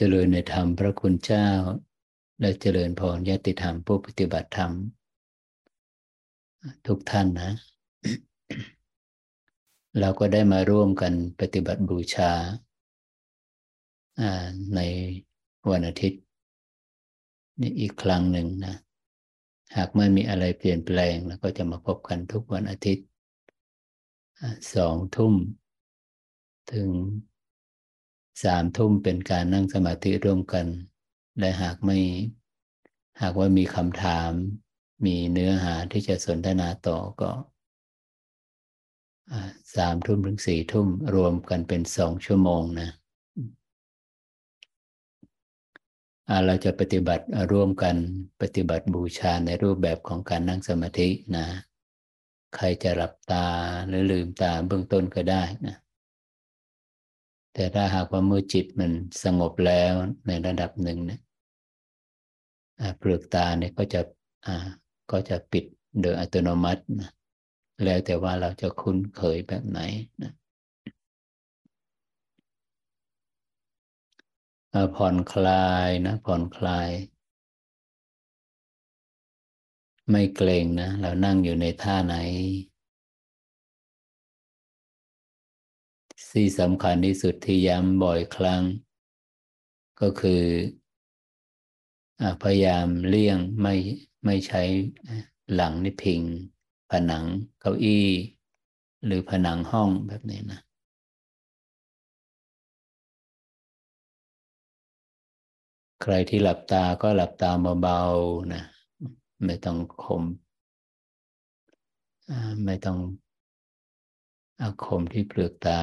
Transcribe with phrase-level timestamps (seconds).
[0.00, 1.48] เจริญในธรรมพระคุณเจ้า
[2.40, 4.72] และเจริญพรญาติธรรมผู้ปฏิบัติธรรม
[6.86, 7.52] ทุกท่านนะ
[10.00, 12.32] เราก็ได้มาร่วมกันปฏิบัติบูชา
[14.74, 14.80] ใน
[15.70, 16.22] วันอาทิตย์
[17.60, 18.74] นี่อีกครั้งหนึ่งนะ
[19.76, 23.06] หากไม่มีอะไรเปลี่ยนแปลงเราก็จะมาพบกันทุกวันอาทิตย์
[24.74, 25.34] สองทุ่ม
[26.72, 26.88] ถึง
[28.42, 30.66] สามทุ่มเป็นการนั่งสมาธิร่วมกัน
[31.38, 31.98] และหากไม่
[33.20, 34.30] หากว่ามีคำถาม
[35.06, 37.30] มีเนื้อหาที่จะสนทนาต่อก็
[39.74, 42.90] สามทุ่มถึงสี่ทุ่มรวมกันเป็นสองชั่วโมงนะ
[46.46, 47.96] เราจะปฏิบัติร่วมกัน
[48.42, 51.46] ปฏิบัติบูชาในรูปแบบของการนั่งสมาธินะ
[52.56, 53.46] ใครจะหลับตา
[53.86, 55.76] หรือลืมตาเบื้องต้นก็ได้นะ
[57.58, 58.92] แต่ถ้าหากว่าเมื่อจิตมัน
[59.24, 59.92] สงบแล้ว
[60.26, 61.20] ในระดับหนึ่งเนี่ย
[62.98, 64.00] เปลือกตาเนี่ยก็จะ
[65.10, 65.64] ก็จะปิด
[66.02, 67.10] โดยอัตโนมัตินะ
[67.84, 69.80] แล้วแต่ว่าเราจะคุ้นเคยแบบไหน
[70.22, 70.32] นะ
[74.96, 76.88] ผ่อนคลายนะ ผ่อนคลาย
[80.10, 82.16] ไม่เกรงนะ เรานั่งอยู่ในท่าไหน
[86.30, 88.62] ที่สำคัญที่สุดที่ย้ำบ่อยครั้ง
[90.00, 90.42] ก็คือ
[92.42, 93.74] พยายามเลี่ยงไม่
[94.24, 94.62] ไม่ใช้
[95.54, 96.22] หลังนิพิง
[96.90, 97.24] ผนัง
[97.60, 98.08] เก้าอี้
[99.04, 100.60] หรือผนังห้องแบบนี้นะ
[106.02, 107.50] ใครที่หลับตาก็หลับตา
[107.82, 108.62] เบาๆนะ
[109.44, 110.24] ไม่ต้องคม
[112.64, 112.98] ไม่ต้อง
[114.60, 115.78] อาคมที่เปลือกตา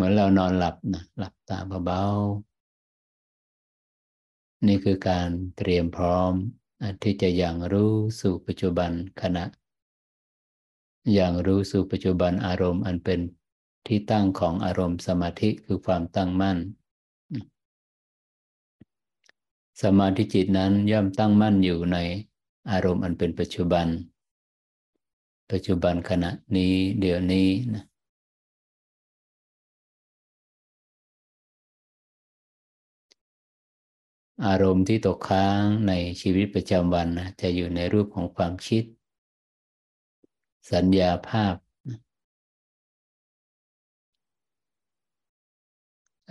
[0.00, 6.32] เหมือนเรานอนหลับนะหลับตาเบาๆ นี่คือการเตรียมพร้อม
[7.02, 8.90] ที่จะอย่างรู้สู่ปัจจุบัน
[9.22, 9.44] ขณะ
[11.14, 13.20] อย่างรู้สู่ปัจจุบันอารมณ์อันเป็น
[13.86, 16.58] ที่ตั้งของอารมณ์สมาธิคือความตั้งมั่น
[19.82, 21.98] สมาธิจิตนั้นย่อมตั้งมั่นอยู่ใน
[22.70, 23.86] อารมณ์อันเป็นปัจจุบัน
[25.50, 27.89] ปัจจุบันขณะนี้เดี๋ยวนี้นะ
[34.46, 38.84] อารมณ์ที่ตกค้างในชีวิตประจำวันนะจะอยู่ในรูปของความคิด
[40.72, 41.54] สัญญาภาพ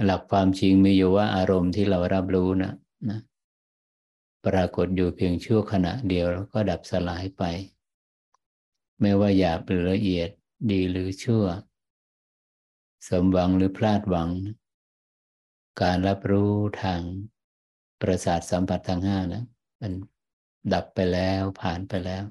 [0.05, 2.73] หลักความจริงมีอยู่ว่าอารมณ์ที่เรารับรู้นะ
[3.09, 3.19] นะ
[4.45, 7.43] ปรากฏอยู่เพียงชั่วขณะเดียวแล้วก็ดับสลายไป
[9.01, 10.29] ไม่ว่าหยาบหรือละเอียด
[10.71, 11.45] ดีหรือชั่ว
[13.07, 14.29] สมหวังหรือพลาดหวัง
[15.81, 17.01] การรับรู้ทาง
[18.01, 19.43] ประสาทสัมผัสทางห้านะ
[19.81, 19.93] มัน
[20.73, 22.23] ดับไปแล้วผ่านไปแล้ว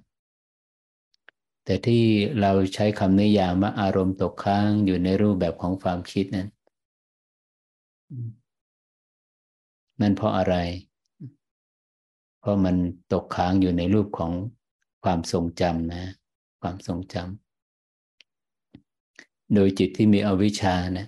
[1.65, 2.03] แต่ที่
[2.41, 6.49] เราใช้คำนิยามว่าอารมณ์ตกค้างอยู่ในรูปแบบของความคิดนั้น
[10.01, 10.57] นั่นเพราะอะไร
[12.41, 12.77] เพราะมัน
[13.13, 14.33] ตกค้างอยู่ในรูปของ
[15.05, 16.13] ความทรงจำนะ
[16.61, 21.07] ความทรงจำโดยจิตที่มีอวิชชานะ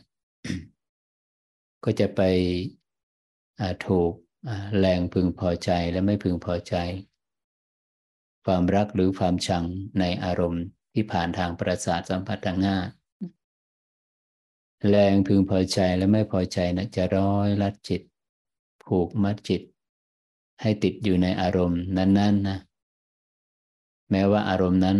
[1.84, 2.20] ก็จะไป
[3.86, 4.12] ถูก
[4.78, 6.74] แรงพึงพอใจและไม่พึงพอใจ
[8.44, 9.64] ความรักหรือความชัง
[10.00, 10.64] ในอารมณ์
[10.94, 12.76] ที่ผ่านทางประสาทสัมผัสทางห้า
[14.88, 18.02] แรงพึงพอใจและไม่พอใจนะจะร้อยลัดจิต
[18.84, 19.62] ผูกมัดจิต
[20.60, 22.58] ให้ติดอยู่ในอารมณ์นั้น ๆนนะ
[24.10, 24.98] แม้ว่าอารมณ์นั้น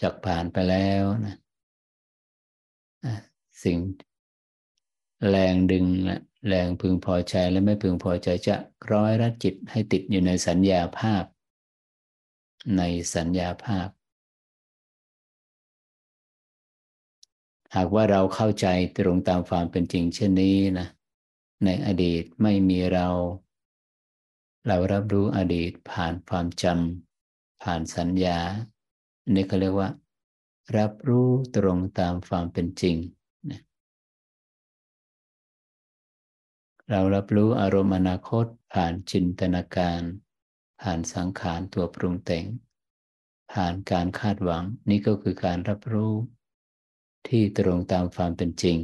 [0.00, 1.36] จะผ่านไปแล้วนะ
[3.64, 3.78] สิ่ง
[5.28, 5.84] แรงดึง
[6.46, 8.56] แรงพึงพอใจและไม่พึงพอใจจะ
[8.92, 11.24] ร้อยรัดจิตให้ติดอยู่ในสัญญาภาพ
[12.76, 12.82] ใน
[13.14, 13.88] สัญญาภาพ
[17.74, 18.66] หากว่าเราเข้าใจ
[18.98, 20.86] ตรงตามความเป็นจริงเช่นนี้นะ
[21.64, 23.08] ในอดีตไม่มีเรา
[24.66, 28.38] เรารับรู้อดีตผ่านความจำผ่านสัญญา
[29.34, 29.90] นี่เขาเรียกว่า
[30.76, 32.96] รับรู้ตรงตามความเป็นจริง
[36.92, 40.00] เรารับรู้อารมณ์อนาคตผ่านจินตนาการ
[40.82, 42.44] ผ่านสังขารตัวปรุงแต่ง
[43.52, 46.14] ผ่านการคาดหวัง นี่ก็คือการรับรู้
[47.28, 48.76] ที่ตรงตามความเป็นจริง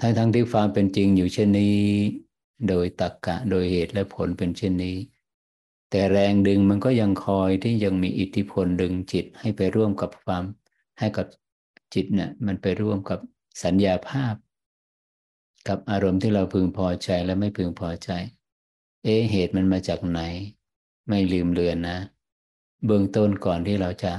[0.00, 1.78] ทั้งทั้งที่ความเป็นจริงอยู่เช่นนี้
[2.68, 4.96] โดยตรกกะโดยเหตุและผลเป็นเช่นนี้
[5.90, 10.44] แต่แรงดึงมันก็ยังคอยที่ยังมีอิทธิพลดึงจิตให้ไปร่วมกับความ
[10.98, 11.26] ให้กับ
[11.94, 13.18] จิตเนี่ยมันไปร่วมกับ
[13.62, 14.34] สัญญาภาพ
[15.68, 18.10] กับอารมณ์ที่เราพึงพอใจและไม่พึงพอใจ
[19.04, 20.20] เอ๊เหตุมันมาจากไหน
[21.08, 21.98] ไม่ลืมเลือนนะ
[22.86, 24.12] เบื้องต้นก่อนที่เราจะ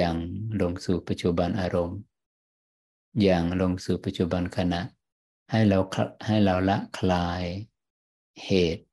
[0.00, 0.14] ยัง
[0.60, 1.98] ลงสู่ปัจจุบันอารมณ์
[3.22, 4.80] อย่างลงสู่ปัจจุบันขณะ
[5.50, 5.78] ให้เรา
[6.26, 7.42] ให้เราละคลาย
[8.44, 8.84] เหตุ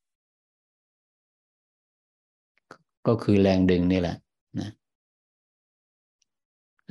[3.08, 4.16] ก็คือแรงดึงนี่แหละ
[4.60, 4.70] นะ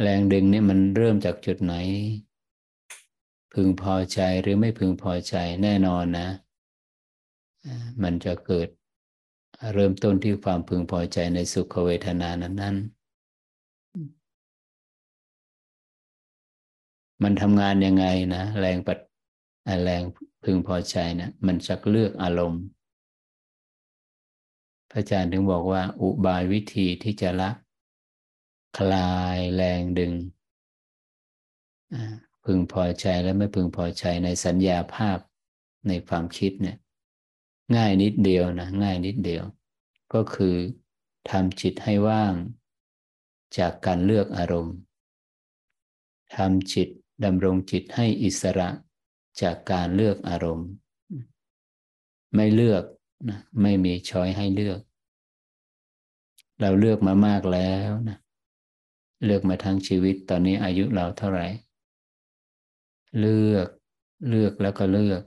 [0.03, 1.75] แรงดึงนี่มันเริ่มจากจุดไหน
[3.55, 6.29] พึงพอใจหรือไม่พึงพอใจแน่นอนนะ
[8.03, 8.69] มันจะเกิด
[9.75, 12.91] เริ่มต้นที่ความพึงพอใจในสุขเวทนานั้นๆ
[17.23, 18.99] มันทำงานยังไงนะ แรงปัด
[19.85, 20.03] แรง
[20.45, 22.63] พึงพอใจนะมันจะเลือกอารมณ์
[24.91, 27.51] พระอาจารย์ถึงบอกว่า อุบายวิธีที่จะละ
[28.79, 30.13] คลายแรงดึง
[32.45, 35.19] พึงพอใจและไม่พึงพอใจในสัญญาภาพ
[35.89, 36.77] ในความคิดเนี่ย
[37.77, 39.45] ง่ายนิดเดียวนะง่ายนิดเดียว
[40.13, 40.57] ก็คือ
[41.31, 42.35] ทำจิตให้ว่าง
[43.59, 44.77] จากการเลือกอารมณ์
[46.37, 46.89] ทำจิต
[47.25, 48.69] ดำรงจิตให้อิสระ
[49.43, 50.69] จากการเลือกอารมณ์
[52.35, 52.85] ไม่เลือก
[53.29, 54.81] นะไม่มีช้อยให้เลือก
[56.61, 58.19] เราเลือกมามากแล้วนะ
[59.25, 61.47] เลือกมาทั้งชีวิตตอนนี้อายุเราเท่าไหร่
[63.19, 63.69] เลือก
[64.29, 65.23] เลือกแล้วก็เลือก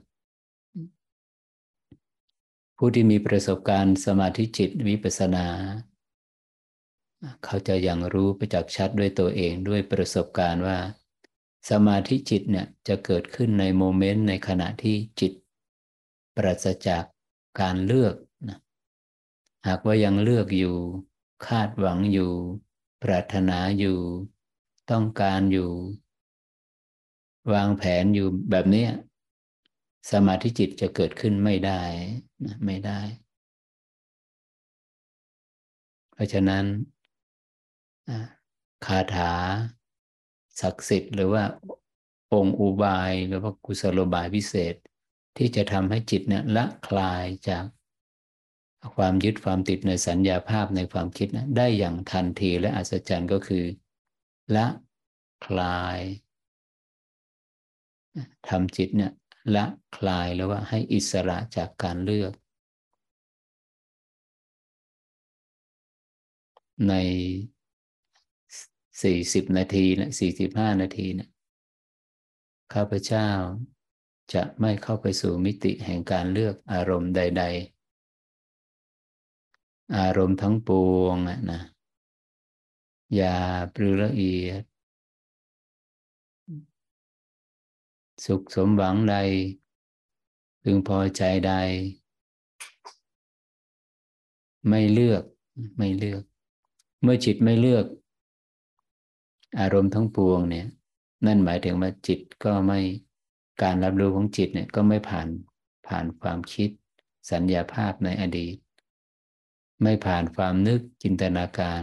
[2.76, 5.46] ผู้ที่มีประสบการณ์สมาธิจิตวิปัสนา
[7.44, 10.78] เขาจะยังรู้ประจักษ์ชัดด้วยตัวเองด้วยประสบการณ์ว่า
[11.70, 15.32] สมาธิจิตเนี่ยจะเกิดขึ้นในโมเมนต์ในขณะที่จิต
[16.36, 17.04] ปราศจาก
[17.60, 18.14] การเลือก
[18.48, 18.58] นะ
[19.66, 20.76] หากว่ายังเลือกอยู่
[21.46, 22.30] คาดหวังอยู่
[23.02, 23.98] ปรารถนาอยู่
[24.90, 25.70] ต้องการอยู่
[27.52, 28.86] วางแผนอยู่แบบนี้
[30.10, 31.82] สมาธิจิตจะเกิดขึ้นไม่ได้
[32.44, 33.00] นะไม่ได้
[36.12, 36.64] เพราะฉะนั้น
[38.86, 39.32] คาถา
[40.60, 41.44] ศักดิ์สิทธิ์ หรือว่า
[42.32, 44.74] องค์อุบายหรือว่ากุศโลบายพิเศษ
[45.36, 47.64] ที่จะทำให้จิตเนี่ยละคลายจาก
[48.96, 53.64] ความยึดความติดในสัญญาภาพในความคิดนะได้อย่างทันทีและอัศจรรย์ก็คือ
[54.56, 54.66] ละ
[55.46, 55.98] คลาย
[58.48, 59.12] ทำจิตเนี่ย
[59.54, 59.64] ละ
[59.96, 62.32] คลายหรือว่าให้อิสระจากการเลือก
[66.88, 66.94] ใน
[69.02, 71.28] สี่สิบนาทีนะสี่สิบห้านาทีนะ
[72.72, 73.28] ข้าพเจ้า
[74.34, 77.44] จะไม่เข้าไปสู่มิติแห่งการเลือกอารมณ์ใด
[79.10, 81.16] ๆ อารมณ์ทั้งปวง
[81.52, 81.62] นะ
[83.16, 83.36] อย่า
[83.74, 84.62] ปรือละเอียด
[88.24, 89.16] สุขสมหวังใด
[90.62, 91.52] พึงพอใจใด
[94.68, 95.22] ไม่เลือก
[95.78, 96.22] ไม่เลือก
[97.02, 97.86] เมื่อจิตไม่เลือก
[99.60, 100.66] อารมณ์ทั้งปวงเนี่ย
[101.26, 102.80] นั่นหมายถึงว่าจิตก็ไม่
[103.62, 105.28] การรับรู้ของจิตเนี่ยก็ไม่ผ่าน
[105.88, 106.70] ผ่านความคิด
[107.30, 108.56] สัญญาภาพในอดีต
[109.82, 111.82] ไม่ผ่านความนึกจินตนาการ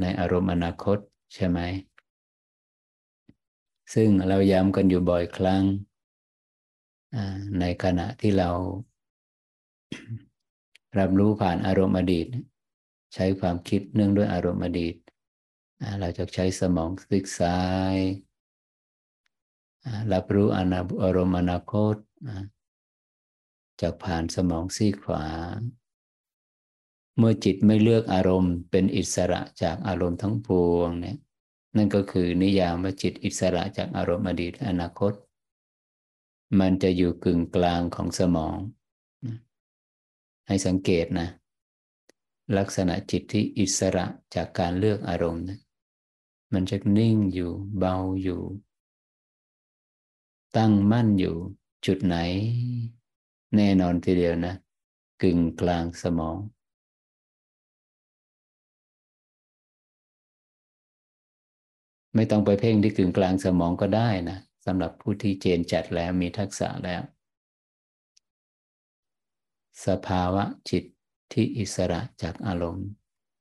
[0.00, 0.98] ในอารมณ์อนาคต
[1.34, 1.58] ใช่ไหม
[3.94, 5.62] ซึ่งเราย้ำกันอยู่บ่อยครั้ง
[7.60, 8.50] ในขณะที่เรา
[10.98, 12.26] รับรู้ผ่านอารมณ์อดีต
[13.14, 14.94] ใช้ความคิดเนื่องด้วยอารมณ์อดีต
[16.00, 17.60] เราจะใช้สมองซิกซ้า
[17.94, 17.96] ย
[20.12, 21.96] รับรู้อารมณ์อนาคต
[23.80, 25.26] จากผ่านสมองซีกขวา
[27.18, 31.16] เมื่อจิตไม่เลือกอารมณ์เป็นอิสระจากอารมณ์ทั้งปวงเนี่ย
[31.76, 35.12] นั่นก็คือนิยามว่าจิตอิสระจากอารมณ์อดีตอนาคต
[36.60, 38.56] มันจะอยู่กึ่งกลางของสมอง
[40.46, 41.28] ให้สังเกตนะ
[42.58, 45.60] ลักษณะจิตที่อิสระจากการเลือกอารมณ์นะ
[46.52, 48.42] มันจะนิ่งอยู่เบาอยู่
[50.56, 51.36] ตั้งมั่นอยู่
[51.86, 52.16] จุดไหน
[53.56, 54.54] แน่นอนทีเดียวนะ
[55.22, 56.36] กึ่งกลางสมอง
[62.14, 67.02] ไม่ต้องไปเพ่งที่กึ่งกลางสมองก็ได้นะสำหรับผู้ที่เจนจัดแล้วมีทักษะแล้ว
[69.86, 70.84] สภาวะจิต
[71.32, 72.86] ที่อิสระจากอารมณ์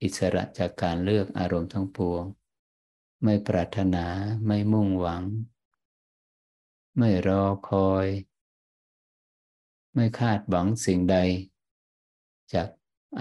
[0.04, 2.24] อิสระจากการเลือกอารมณ์ทั้งปวง
[3.24, 4.06] ไม่ปรารถนา
[4.46, 5.24] ไม่มุ่งหวัง
[6.98, 8.08] ไม่รอคอย
[9.94, 11.18] ไม่คาดหวังสิ่งใด
[12.54, 12.68] จาก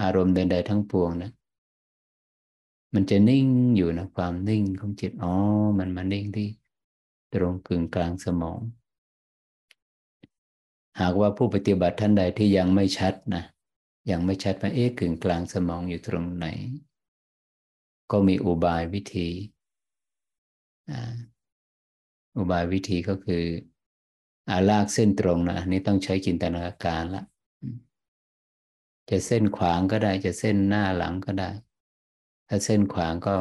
[0.00, 1.32] อารมณ์ใดๆทั้งปวงนะ
[2.94, 5.34] มันจะนิ่งอยู่นะความนิ่งของจิตอ๋อ
[5.78, 6.48] มันมานิ่งที่
[7.34, 8.60] ตรงกึ่งกลางสมอง
[11.00, 13.44] หากว่าผู้ปฏิบัติท่านใดที่ยังไม่ชัดนะ
[14.10, 16.46] ยังไม่ชัดว่าเอ๊ะกึ่งกลางสมองอยู่ตรงไหน
[18.10, 19.28] ก็มีอุบายวิธี
[22.36, 23.44] อุบายวิธีก็คือ
[24.50, 27.24] อาลากเส้นตรงนะนี่ต้องใช้จินตนาการละ
[29.10, 31.50] จะเส้นขวางก็ได้ จะเส้นหน้าหลังก็ได้
[32.52, 33.36] ถ้าเส้นขวางก็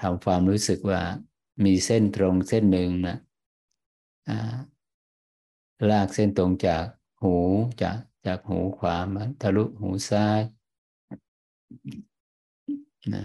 [0.00, 1.00] ทำความรู้สึกว่า
[1.64, 3.16] มีเส้นตรงเส้นหนึ่งนะ
[5.90, 6.84] ลากเส้นตรงจาก
[7.22, 7.36] หู
[7.82, 10.40] จากจากหูขวามาทะลุหูซ้าย
[13.14, 13.24] นะ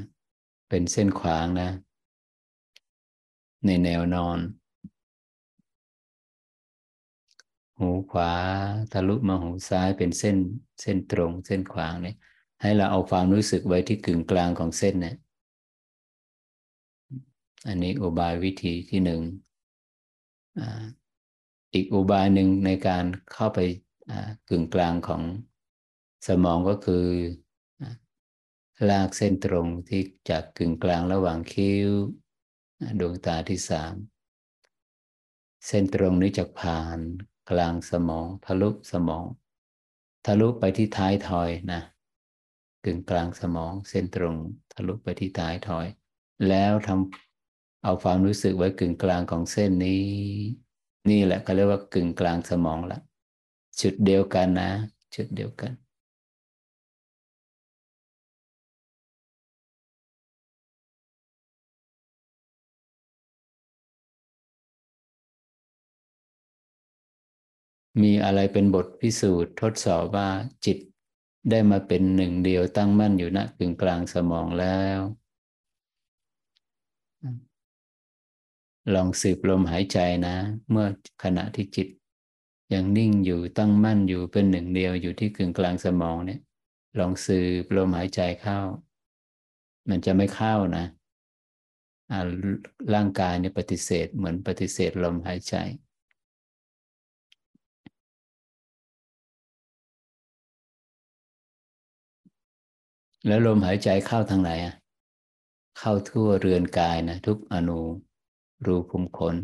[0.70, 1.70] เป็นเส้นขวางนะ
[3.66, 4.40] ในแนวนอน
[7.80, 8.32] หูขวา
[8.94, 10.38] ทะลุมาหูซ้ายเป็นเส้น
[10.82, 12.18] เส้นตรง เส้นขวางเนี่ย
[12.62, 15.16] ให้เราเอาความรู้สึกไว้ที่กึ่งกลางของเส้นเนี่ย
[17.68, 19.22] อันนี้อุบายวิธีที่หนึ่ง
[21.74, 23.60] อีกอุบายหนึ่งในการเข้าไป
[24.50, 25.22] กึ่งกลางของ
[26.28, 27.06] สมองก็คือ
[28.90, 31.92] ลากเส้นตรงที่จากกึ่งกลางระหว่างคิ้ว
[33.00, 33.94] ดวงตาที่สาม
[35.68, 37.00] เส้นตรงนี้จะผ่าน
[37.52, 39.26] กลางสมอง ทะลุสมอง
[40.26, 41.82] ทะลุไปที่ท้ายทอยนะ
[42.86, 44.36] กึ่งกลางสมองเส้นตรง
[44.74, 45.88] ทะลุไปที่ท้ายทอย
[46.50, 50.04] แล้วทำเอาความรู้สึกไว้กึ่งกลางของเส้นนี้
[51.10, 53.00] นี่แหละก็เรียกว่ากึ่งกลางสมองละ
[53.82, 54.72] จุดเดียวกันนะ
[55.16, 55.72] จุดเดียวกัน
[68.04, 70.30] มีอะไรเป็นบทพิสูจน์ทดสอบว่า
[70.66, 70.78] จิต
[71.50, 75.00] ได้มาเป็นหนึ่งเดียวตั้งมั่นอยู่ณกึ่งกลางสมองแล้ว
[78.94, 79.98] ลองสืบลมหายใจ
[80.28, 80.36] นะ
[80.70, 80.88] เมื่อ
[81.24, 81.88] ขณะที่จิต
[82.74, 86.40] ยังนิ่งอยู่ตั้งมั่นอยู่เป็นหนึ่งเดียวอยู่ที่กึ่งกลางสมองเนี่ย
[87.00, 88.60] ลองสืบลมหายใจเข้า
[89.90, 90.86] มันจะไม่เข้านะ
[92.94, 95.56] ร่างกายเนี่ยปฏิเสธเหมือนปฏิเสธลมหายใจ
[103.28, 104.76] แล้วลมหายใจเข้าทางไหนอะ
[105.80, 107.82] เข้าทั่วเรือนกายนะทุกอนู
[108.66, 109.36] รูภูมิขน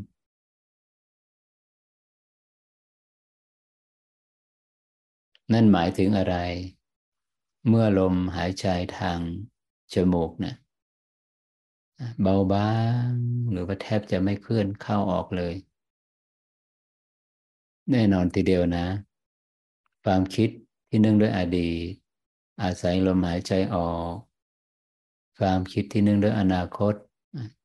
[5.54, 6.36] นั่นหมายถึงอะไร
[7.68, 8.68] เมื่อลมหายใจ
[9.00, 9.20] ทาง
[9.94, 10.54] จมูกนะ
[12.22, 12.74] เบาบา
[13.08, 13.10] ง
[13.52, 15.56] หรือว่าแทบจะไม่เคลื่อนเข้าออกเลย
[17.92, 18.86] แน่นอนทีเดียวนะ
[20.04, 20.50] ความคิด
[20.88, 21.94] ที่เนื่องด้วยอดีต
[22.62, 24.14] อาศัยลมหายใจออก
[25.38, 26.94] ความคิดที่เนื่องด้วยอนาคต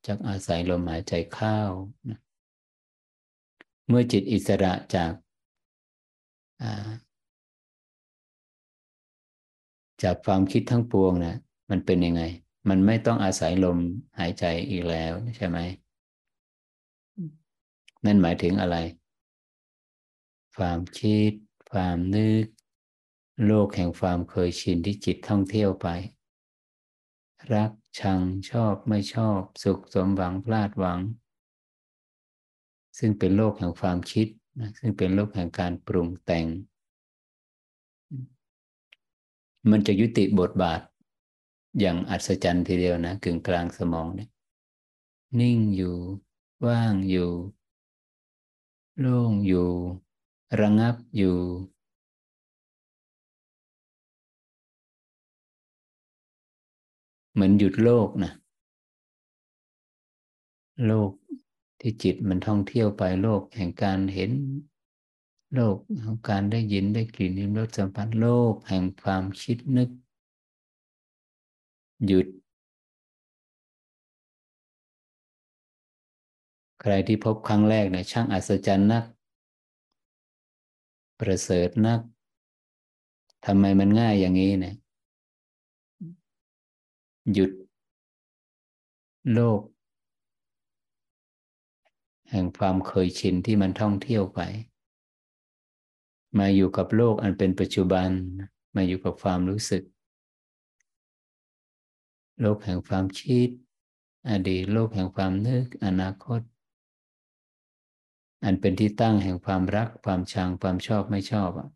[0.06, 1.58] จะอาศัยลมหายใจเข้า
[3.88, 5.12] เมื่อจิตอิสระจาก
[10.02, 11.36] จากความคิดทั้งปวงนะ
[11.70, 12.22] มันเป็นยังไง
[12.68, 13.78] มันไม่ต้องอาศัยลม
[14.18, 15.58] หายใจอีกแล้วใช่ไหม
[18.04, 18.76] นั่นหมายถึงอะไร
[20.56, 21.32] ความคิด
[21.70, 22.44] ความนึก
[23.44, 25.88] โลกแห่งความเคยชินที่จิตท่องเที่ยวไป
[27.52, 31.00] รักชังชอบไม่ชอบ สุขสมหวังพลาดหวัง
[32.98, 34.26] ซึ่งเป็นโลกแห่งความคิด
[34.60, 36.46] นะซึ่งเป็นโลกแห่งการปรุงแต่ง
[39.70, 40.80] มันจะยุติบทบาท
[41.80, 44.30] อย่างอัศจรรย์ทีเดียวนะกึ่งกลางสมองเนี่ย
[45.40, 45.96] นิ่งอยู่
[46.66, 47.30] ว่างอยู่
[49.00, 49.68] โล่งอยู่
[50.60, 51.36] ระงับอยู่
[57.36, 58.32] เหมือนหยุดโลกนะ
[60.86, 61.10] โลก
[61.80, 64.30] ที่จิตมันท่องเที่ยวไปโลกแห่งการเห็น
[65.54, 69.90] โลกของการได้ยินได้กลิ่นลิ้มรสสัมผัสโลกแห่งความคิดนึก
[72.06, 72.26] หยุด
[76.80, 79.04] ใครที่พบครั้งแรกเนี่ยช่างอัศจรรย์นัก
[81.20, 82.00] ประเสริฐนัก
[83.46, 84.74] ทำไมมันง่ายอย่างนี้เนี่ย
[87.32, 87.50] หยุด
[89.32, 89.60] โลก
[92.30, 94.40] แห่งความเคยชินที่มันท่องเที่ยวไป
[96.38, 98.08] มาอยู่กับโลกอันเป็นปัจจุบัน
[98.76, 99.82] มาอยู่กับความรู้สึก
[102.40, 103.48] โลกแห่งความคิด
[104.30, 106.40] อดีตโลกแห่งความนึกอนาคต
[108.44, 111.68] อันเป็นที่ตั้งแห่งความรักความชังความชอบไม่ชอบอะ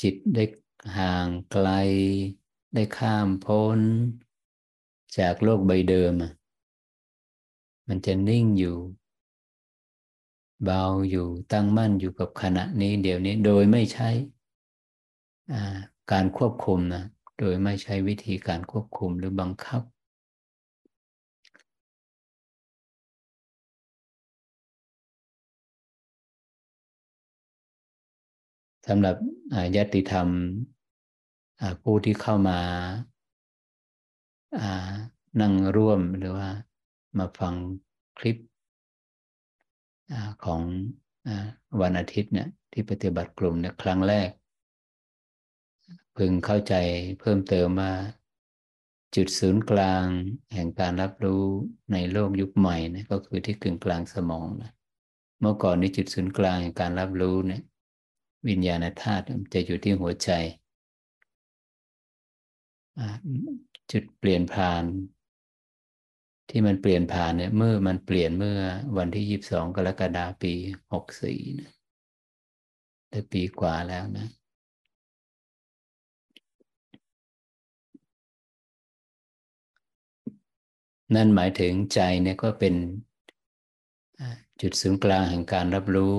[0.00, 0.44] จิตได้
[0.98, 1.68] ห่างไกล
[2.74, 3.80] ได้ข้ามพ้น
[5.18, 6.12] จากโลกใบเดิม
[7.88, 8.76] มันจะนิ่งอยู่
[10.64, 14.08] เบาอยู่ตั้งมั่นอยู่กับขณะนี้เดี๋ยวนี้โดยไม่ใช้
[16.12, 17.04] การควบคุมนะ
[17.38, 19.82] โดยไม่ใช้วิธีการควบคุมหรือบังคับ
[28.88, 29.16] สำหรับ
[29.76, 30.28] ยติธรรม
[31.82, 32.60] ผู้ที่เข้ามา
[35.40, 36.48] นั่งร่วมหรือว่า
[37.18, 37.54] มาฟัง
[38.18, 38.36] คลิป
[40.44, 40.60] ของ
[41.80, 44.30] วันอาทิตย์เนี่ยที่ปฏิบัติกลุ่มเนี่ยครั้งแรก
[46.16, 46.74] พึงเข้าใจ
[47.20, 47.92] เพิ่มเติมว่า
[49.16, 50.04] จุดศูนย์กลาง
[50.54, 51.44] แห่งการรับรู้
[51.92, 54.72] ในโลกยุคใหม่นะก็คือที่กึ่งกลางสมองนะ
[55.40, 57.62] เมื่อก่อนนี้จุดศูนย์กลางแห่งการรับรู้เนี่ย
[58.48, 60.30] วิญญาณธาตุจะอยู่ที่หัวใจ
[63.92, 64.84] จุดเปลี่ยนผ่าน
[66.50, 68.60] ที่มันเปลี่ยนผ่านเนี่ยเมื่อมันเปลี่ยนเมื่อ
[68.98, 70.52] วันที่ยีิบสองกรกฎาปี
[70.92, 71.72] หกสี่นะ
[73.10, 74.28] ได้ปีกว่าแล้วนะ
[81.14, 82.74] นั่นหมายถึงใจเนี่ยก็เป็น
[84.60, 86.16] จุดศูนย์กลางแห่งการรับรู้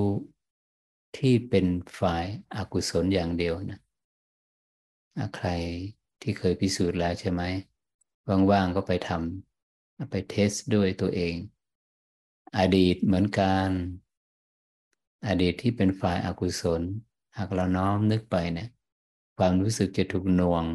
[1.18, 1.66] ที่เป็น
[2.00, 3.80] ฝ่ายอากุศลอย่างเดียวนะ
[5.36, 5.50] ใคร
[6.22, 7.42] ที่เคยพิสูจน์แล้วใช่ไหม
[8.52, 11.36] ว่างๆก็ไปทำไปเทสด้วยตัวเอง
[12.58, 13.70] อดีตเหมือนกัน
[15.28, 16.82] อดีตที่เป็นฝ่ายอากุศล
[17.38, 18.70] หากเราน้อมนึกไปเนะี่ย
[19.38, 20.66] ความรู้สึกจะถูกหน่วง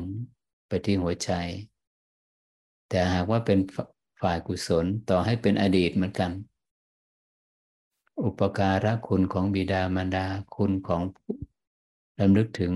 [0.69, 1.31] ไปที่หัวใจ
[2.89, 3.59] แต่หากว่าเป็น
[4.23, 6.31] ฝ่ายกุศลต่อให้เป็นอดีตเหมือนกัน
[8.25, 11.03] อุปการะคุณของบิดามารดาคุณของ
[12.19, 12.73] ลำลึกถึง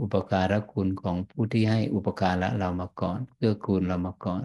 [0.00, 4.44] อุปการะคุณของผู้ที่ให้อุปการะเรามาก่อนเกื้อกูลเรามาก่อน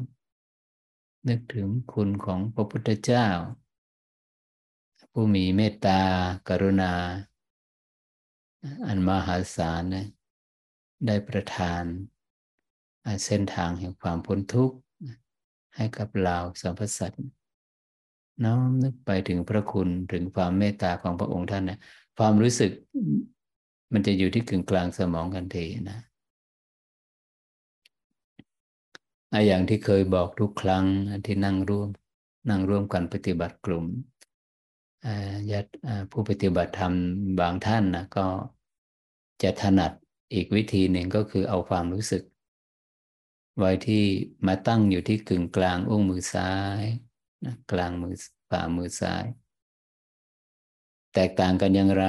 [1.28, 3.28] นึกถึงคุณของพระพุทธเจ้า
[5.12, 6.00] ผู้มีเมตตา
[6.50, 6.94] กรุณา
[8.88, 10.08] อันมหาศาลนะ
[11.06, 11.84] ได้ประทาน
[13.26, 14.78] เส้นทางแห่งความพ้นทุกข์
[15.76, 17.24] ให้กับเราสัมพสัตว์
[18.44, 21.80] น้อมนึกไปถึงพระคุณถึงความเมตตาของพระองค์ท่านนะ
[22.18, 22.72] ความรู้สึก
[23.94, 26.00] มันจะอยู่ที่กึ่งกลางสมองกันทีนะ
[29.48, 30.86] อย่างที่เคยบอกทุกครั้ง
[31.26, 31.90] ที่นั่งร่วม
[32.50, 33.86] นั่งร่วมกันปฏิบัติกลุ่ม
[35.52, 35.70] ญาติ
[36.12, 36.94] ผู้ปฏิบัติธรรม
[37.40, 38.26] บางท่านนะก็
[39.44, 39.92] จะถนัด
[40.34, 42.24] อีกวิธีหนึ่งก็คือเอาความรู้สึก
[43.58, 44.04] ไว้ที่
[44.48, 46.84] มาตั้งอยู่ที่กึ่งกลางอุ้งมือซ้าย
[47.46, 48.16] นะกลางมือ
[48.50, 49.26] ฝ่ามือซ้าย
[51.14, 52.06] แตกต่างกันอย่างไร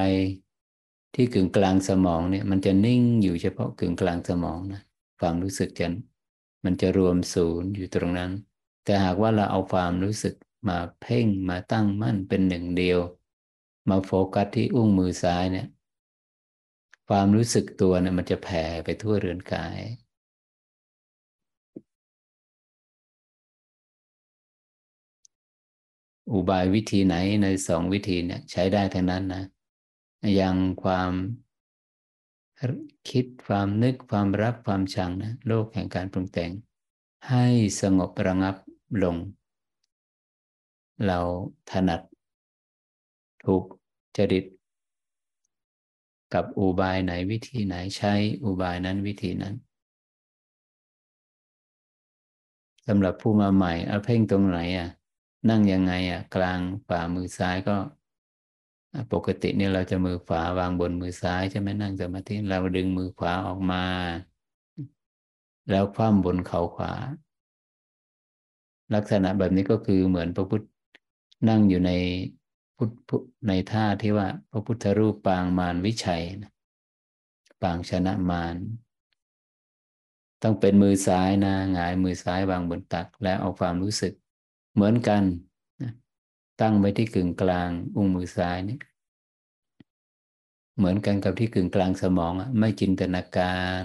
[1.15, 4.83] ที่กึ่งกลางสมองเนี่ย มันจะนิ่งอยู่เฉพาะกึ่งกลางสมองนะ
[5.21, 5.87] ความรู้สึกจะ
[6.65, 8.33] มันจะรวมศูนย์อยู่ตรงนั้น
[8.85, 10.35] แต่หากว่าเราเอาความรู้สึก
[10.69, 13.01] มาเพ่งมาตั้งมั่นเป็นหนึ่งเดียว
[13.89, 15.69] มาโฟกัสที่อุ้งมือซ้ายเนี่ย
[17.09, 19.79] ความรู้สึกตัวเนี่ยมันจะแผ่ไปทั่วเรือนกาย
[26.33, 29.45] อุบายวิธีไหนในสองวิธีเนี่ยใช้ได้ทั้งนั้นนะ
[30.37, 31.13] อย่างความ
[33.11, 36.51] คิดความนึกความรักความชังนะโลกแห่งการปรุงแต่ง
[37.29, 37.47] ให้
[37.81, 38.57] สงบระงับ
[39.03, 39.17] ลง
[41.07, 41.19] เรา
[41.71, 42.01] ถนัด
[43.45, 43.65] ถูก
[44.17, 44.45] จริต
[46.35, 48.13] กับอุบายไหนวิธีไหนใช้
[48.45, 49.55] อุบายนั้นวิธีนั้น
[52.87, 54.89] สำหรับผู้มาใหม่เอาเพ่งตรงไหนอะ
[55.49, 57.77] นั่งยังไงอะ กลางฝ่ามือซ้ายก็
[59.13, 63.85] ปกติเนี่ยเราจะมือขวาวางบนมือซ้ายใช่ไหมนั่งสมาธิเราดึงมือขวาออกมา
[65.71, 66.93] แล้วคว่ำบนเข่าขวา
[68.95, 70.65] ลักษณะแบบนี้ก็คือเหมือนพระพุทธ
[71.49, 71.93] นั่งอยู่ใน
[72.77, 72.91] พุทธ
[73.49, 76.53] ในท่าที่ว่า พระพุทธรูปปางมารวิชัยนะ
[77.63, 78.57] ปางชนะมาร
[80.43, 84.15] ต้องเป็นมือซ้ายนะหงายมือซ้ายวางบนตักแล้วเอาความรู้สึก
[84.75, 85.23] เหมือนกัน
[86.61, 88.79] ตั้งไว้ที่กึ่งกลางอุ้งมือซ้ายนี่
[90.77, 93.85] เหมือนกันกับที่กึ่งกลางสมองไม่จินตนาการ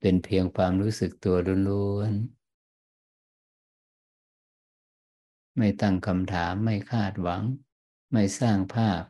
[0.00, 1.36] เป็นเพียงความรู้สึกตัว
[1.68, 2.40] ล้วนๆ
[5.56, 7.42] ไม่ตั้งคำถามไม่คาดหวัง
[8.12, 9.02] ไม่สร้างภาพ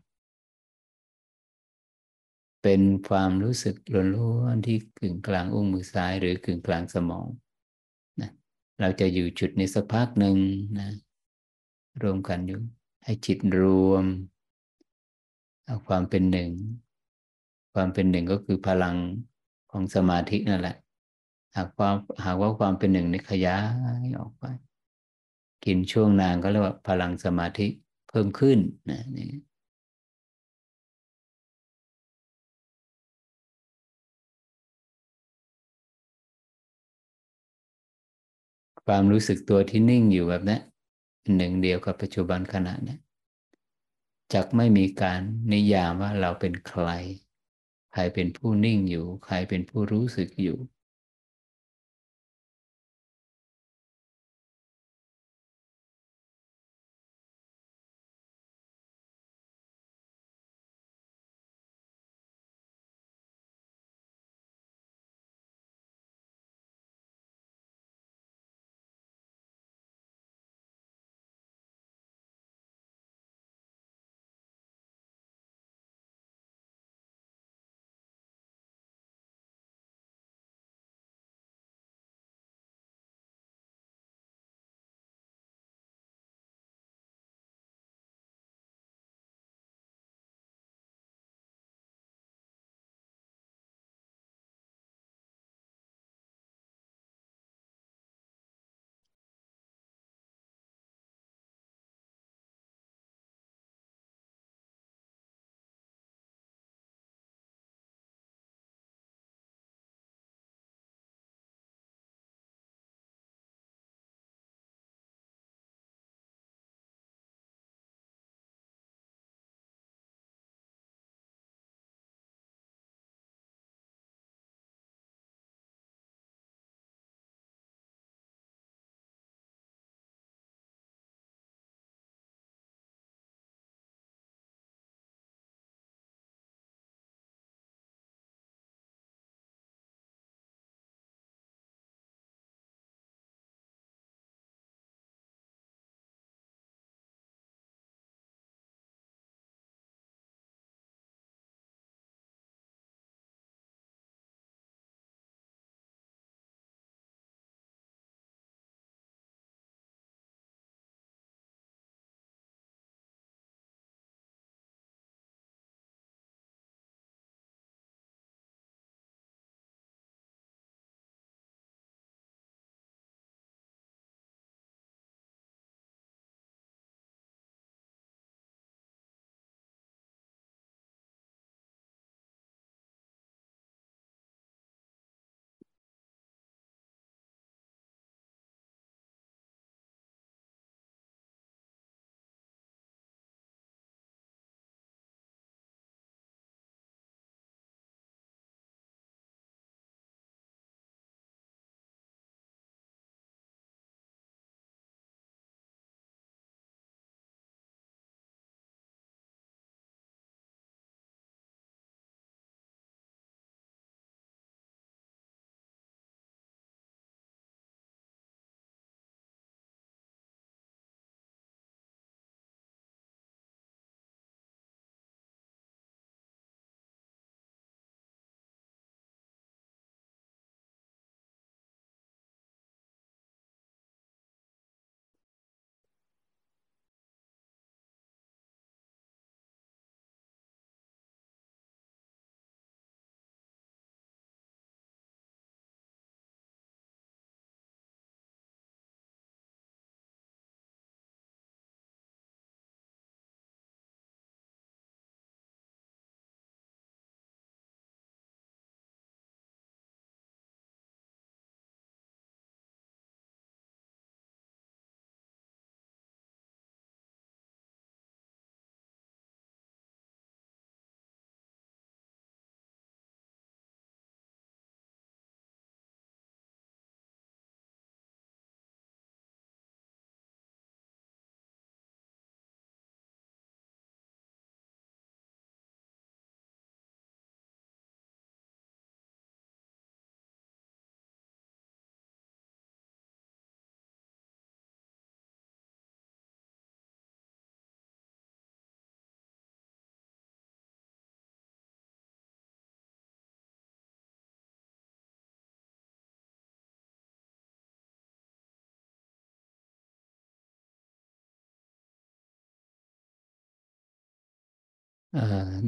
[2.62, 3.76] เป็นความรู้สึก
[4.16, 7.26] ล้วนๆที่กึ่งกลางอุ้งมือซ้ายหรือกึ่งกลางสมอง
[8.80, 10.36] เราจะอยู่จุดนี้สักพักหนึ่ง
[10.78, 10.90] นะ
[12.02, 12.60] รวมกันอยู่
[13.04, 14.04] ให้จิตรวม
[15.66, 16.50] เอาความเป็นหนึ่ง
[17.74, 18.96] ความเป็นหนึ่งก็คือพลัง
[19.70, 20.76] ของสมาธินั่นแหละ
[21.56, 23.58] หากความหากว่าความเป็นหนึ่งนี่ขยา
[24.02, 24.44] ยออกไป
[25.64, 27.66] กินช่วงนานก็เรียกว่าพลังสมาธิ
[28.08, 28.58] เพิ่มขึ้น
[28.90, 29.28] นะนี่
[38.86, 40.58] ความรู้สึกตัวที่นิ่งอยู่แบบนี้
[41.36, 42.96] หนึ่งเดียวกับปัจจุบันขณะนี้
[44.32, 45.20] จักไม่มีการ
[45.52, 46.88] นิยามว่าเราเป็นใคร
[47.92, 50.58] ใครเป็นผู้นิ่งอยู่ ใครเป็นผู้รู้สึกอยู่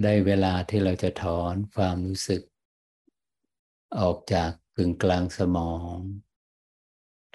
[0.03, 2.43] ได้เวลาที่เราจะถอนความรู้สึก
[4.01, 5.97] ออกจากกึ่งกลางสมอง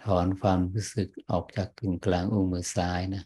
[0.03, 3.23] ถอนความรู้สึกออกจากกึ่งกลางอุ้งมือซ้ายนะ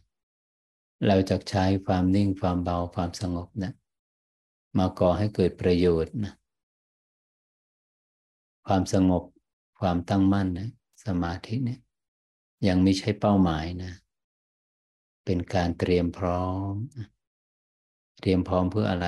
[1.08, 3.74] เราจะใช้ความนิ่งความเบาความสงบนะ
[4.78, 6.34] มาก่อให้เกิดประโยชน์นะ
[8.68, 9.24] ความสงบ
[9.80, 10.70] ความตั้งมั่นนะ
[11.06, 11.80] สมาธิเนี่ย
[12.68, 13.92] ยังไม่ใช่เป้าหมายนะ
[15.26, 16.74] เป็นการเตรียมพร้อม
[18.20, 19.08] เตรียมพร้อมเพื่ออะไร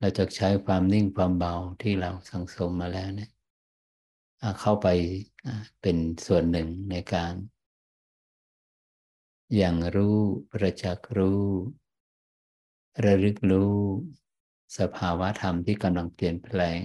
[0.00, 3.30] เราจะใช้ความนิ่งความเบาที่เราสังสมมาแล้วเนี่ย
[4.60, 4.88] เข้าไป
[5.80, 7.34] เป็นส่วนหนึ่งในการ
[9.56, 10.16] อย่างรู้
[10.50, 11.42] ประจักษ์รู้
[13.04, 13.74] ระลึกรู้
[14.78, 16.80] สภาวะธรรมที่กำลังเปลี่ยนแปลง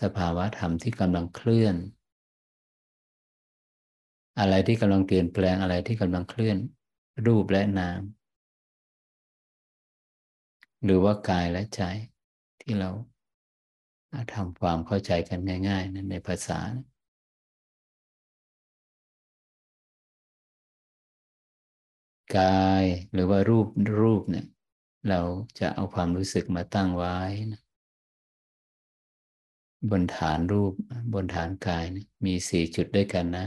[0.00, 1.76] สภาวะธรรมที่กำลังเคลื่อน
[4.38, 6.56] อะไรที่กำลังเปลี่ยนแปลงอะไรที่กำลังเคลื่อน
[7.26, 8.00] รูปและนาม
[10.84, 11.82] หรือว่ากายและใจ
[12.60, 12.90] ที่เรา
[14.34, 16.58] ทำความเข้าใจกันง่ายๆนะในภาษา
[22.38, 23.66] กายหรือว่ารูป
[24.00, 24.46] รูปเนี่ย
[25.08, 25.20] เรา
[25.58, 27.16] จะเอาความรู้สึกมาตั้งไว้
[27.52, 27.62] นะ
[29.90, 30.72] บนฐานรูป
[31.14, 33.46] บนฐานกายนะมีสี่จุดด้วยกันนะ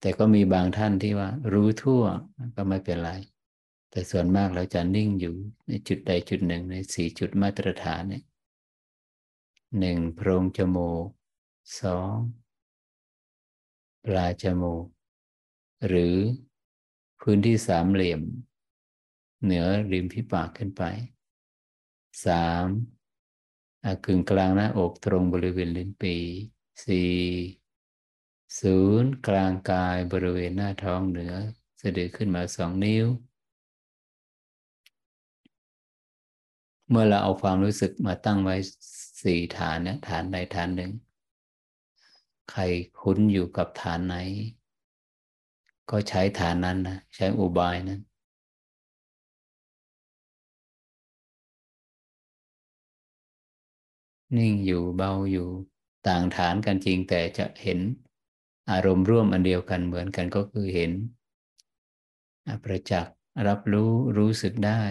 [0.00, 2.02] แต่ก็มีบางท่านที่ว่า รู้ทั่ว
[2.56, 3.12] ก็ไม่เป็นไร
[3.96, 5.34] แต่ส่วนมากเราจะนิ่งอยู่
[5.68, 8.24] ในจุดใดจุดหนึ่งในสี่จุดมาตรฐานเนี่ย
[9.78, 11.06] หนึ่งโพรงจมูก
[11.80, 12.14] สอง
[14.04, 14.84] ปลายจมูก
[15.86, 16.16] หรือ
[17.20, 18.22] พื้นที่สามเหลี่ยม
[19.42, 20.82] เหนือริมฝีปากขึ้นไป
[22.26, 22.66] สาม
[24.04, 26.16] กึ่งกลางหน้าอกตรงบริเวณลิ้นปี
[26.84, 27.14] สี่
[28.60, 31.34] ศูนย์กลางกายบริเวณหน้าท้องเหนือ
[31.80, 33.06] สะดือขึ้นมาสองนิ้ว
[36.90, 38.56] เมื่อเราเอาความรู้สึกมาตั้งไว้
[39.22, 40.92] สี่ฐานเนี่ยฐานใดฐานหนึ่ง
[42.50, 42.62] ใคร
[43.00, 44.16] คุ้นอยู่กับฐานไหน
[45.90, 48.00] ก็ใช้ฐานนั้นนะใช้อุบายนั้น
[54.36, 55.48] นิ่งอยู่เบาอยู่
[56.08, 57.78] ต่างฐานกันจริงแต่จะเห็น
[58.70, 60.92] อารมณ์ร่วมอันเดียวกันเหมือนกันก็คือเห็น
[62.62, 63.14] ประจักษ์
[63.46, 64.82] รับรู้รู้สึกได้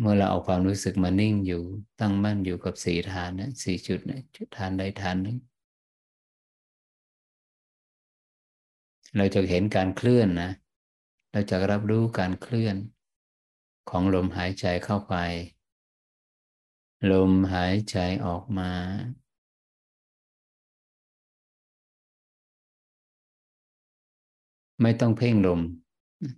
[0.00, 1.62] เมื่อเราเอาความรู้สึกมานิ่งอยู่
[2.00, 5.38] ตั้งมั่นอยู่กับสี่ฐานนะสี่จุดนะจุดฐานใดฐานหนึ่ง
[9.16, 10.50] เราจะเห็นการเคลื่อนนะ
[11.32, 12.76] เราจะรับรู้การเคลื่อน
[13.90, 15.14] ของลมหายใจเข้าไป
[17.12, 18.72] ลมหายใจออกมา
[24.82, 25.60] ไม่ต้องเพ่งลม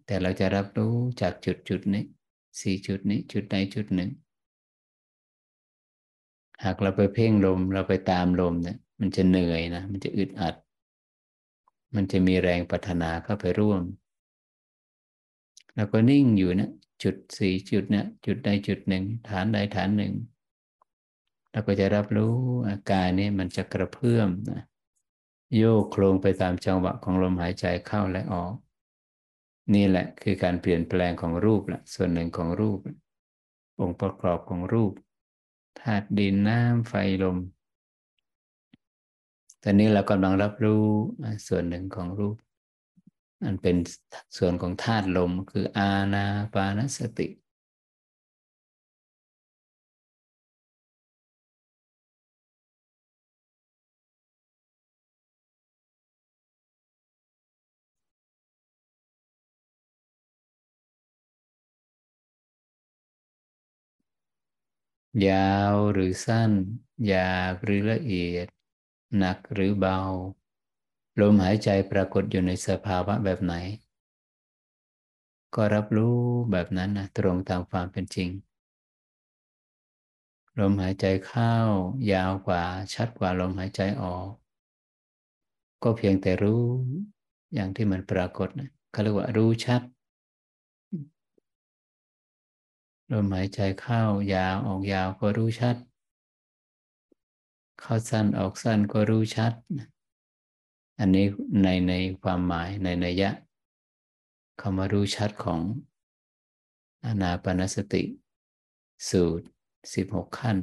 [0.06, 2.04] แต่เราจะรับรู้จากจุดจุดนี้
[2.60, 4.10] สี่จุดนี้จุดใดจุดหนึ่ง
[6.64, 10.54] หากเราไปเพ่งลมเราไปตามลมเนี่ยมันจะเหนื่อยนะ มันจะอึดอัด
[11.94, 13.82] มันจะมีแรงปัฒนาเข้าไปร่วม
[15.74, 16.70] แล้วก็นิ่งอยู่นะ
[17.02, 20.14] จุดสี่จุดเนะจุดใดจุดหนึ่ง ฐานใดฐานหนึ่ง
[21.50, 22.34] เราก็จะรับรู้
[22.68, 24.62] อาการนี้มันจะกระเพื่อมนะ
[25.56, 28.54] โยกโครงไปตามจังหวะของลมหายใจเข้าและออก
[29.74, 32.78] นี่แหละคือการเปลี่ยนแปลงของรูปละส่วนหนึ่งของรูป
[33.80, 34.92] องค์ประกอบของรูป
[35.80, 37.38] ธาตุดินน้ำไฟลม
[39.62, 40.84] ตอนนี้เรากำลังรับรู้
[41.48, 42.36] ส่วนหนึ่งของรูป
[43.44, 43.76] อันเป็น
[44.38, 46.24] ส่วนของธาตุลมคืออาณา
[46.54, 47.28] ปานสติ
[65.28, 66.52] ยาวหรือสั้น
[67.06, 68.46] หยาบหรือละเอียด
[69.18, 70.00] หนักหรือเบา
[71.20, 73.54] ลมหายใจปรากฏอยู่ในสภาวะแบบไหน
[75.54, 76.18] ก็รับรู้
[76.50, 78.30] แบบนั้นนะตรงตามความเป็นจริง
[80.58, 81.54] ลมหายใจเข้า
[82.12, 84.30] ยาวกว่าชัดกว่าลมหายใจออก
[85.82, 86.64] ก็เพียงแต่รู้
[87.54, 89.82] อย่างที่มันปรากฏนะเขาเรียกว่ารู้ชัด
[93.12, 94.02] ลมหายใจเข้า
[94.34, 95.76] ยาวออกยาวก็รู้ชัด
[97.80, 99.52] เข้าสั้นออกสั้นก็รู้ชัด
[100.98, 101.26] อันนี้
[101.62, 101.92] ในใน
[102.22, 103.30] ความหมายในนัยยะ
[104.60, 105.60] คำว่ารู้ชัดของ
[107.06, 108.02] อนาปนสติ
[109.08, 109.46] สูตร
[109.94, 110.56] สิบหกขั้น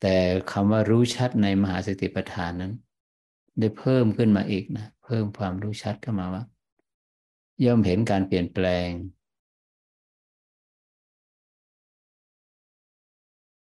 [0.00, 0.16] แต่
[0.52, 2.72] คำว่ารู้ชัดในมหาสติปัฏฐานนั้น
[3.58, 6.44] ได้เพิ่มขึ้นมาอีกนะ เพิ่มความรู้ชัดเข้ามาว่า
[7.64, 8.88] ย่อมเห็นการเปลี่ยนแปลง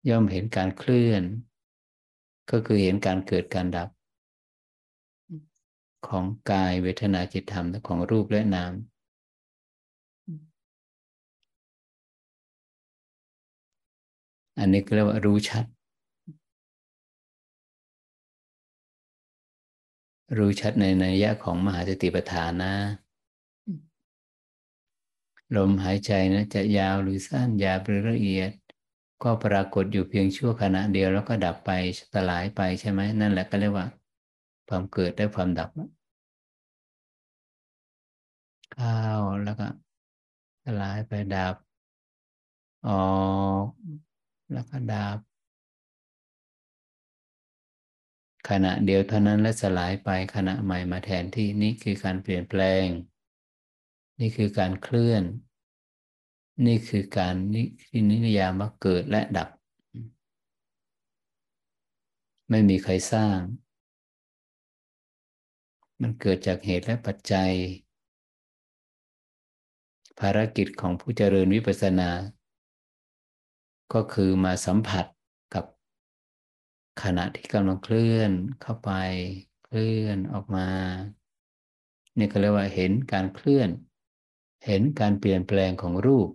[0.10, 1.24] ย่อมเห็นการเคลื่อน
[2.52, 3.89] ก็คือเห็นการเกิดการดับ
[6.08, 8.74] ของกายเวทนาจิตธรรมของรูปและนาม
[14.60, 15.65] อันนี้ก็เรียกว่ารู้ชัด
[20.38, 22.74] รู้ชัดในนัยยะของมหาสติปัฏฐานนะ
[25.56, 28.52] ลมหายใจนะจะยาวหรือสั้นยาวหรือละเอียด
[29.26, 31.72] ก็ปรากฏอยู่เพียงชั่วขณะเดียวแล้วก็ดับไป
[32.14, 33.88] สลายไปใช่ไหมนั่นแหละก็เรียกว่า
[34.68, 35.70] ความเกิดและความดับ
[38.74, 39.00] เข้า
[39.44, 39.68] แล้วก็
[40.64, 41.56] สลายไปดับ
[42.88, 42.94] ออ
[43.64, 43.66] ก
[44.52, 45.18] แล้วก็ดับ
[48.50, 52.88] ขณะเดียวเท่านั้นและสลายไปขณะใหม่มาแทนที่นี่คือการเปลี่ยนแปลง
[54.20, 55.24] นี่คือการเคลื่อน
[56.63, 59.50] นี่คือการนิที่นิยามว่าเกิดและดับ
[62.50, 63.38] ไม่มีใครสร้าง
[66.02, 67.52] มันเกิดจากเหตุและปัจจัย
[70.20, 72.10] ภารกิจของผู้เจริญวิปัสสนา
[73.94, 75.06] ก็คือมาสัมผัส
[75.54, 75.65] กับ
[77.04, 78.91] ขณะที่กำลังเคลื่อนเข้าไป
[79.65, 80.68] เคลื่อนออกมา
[82.18, 83.70] นี่ก็เรียกว่าเห็นการเคลื่อน
[84.65, 86.30] เห็นการเปลี่ยนแปลงของรูป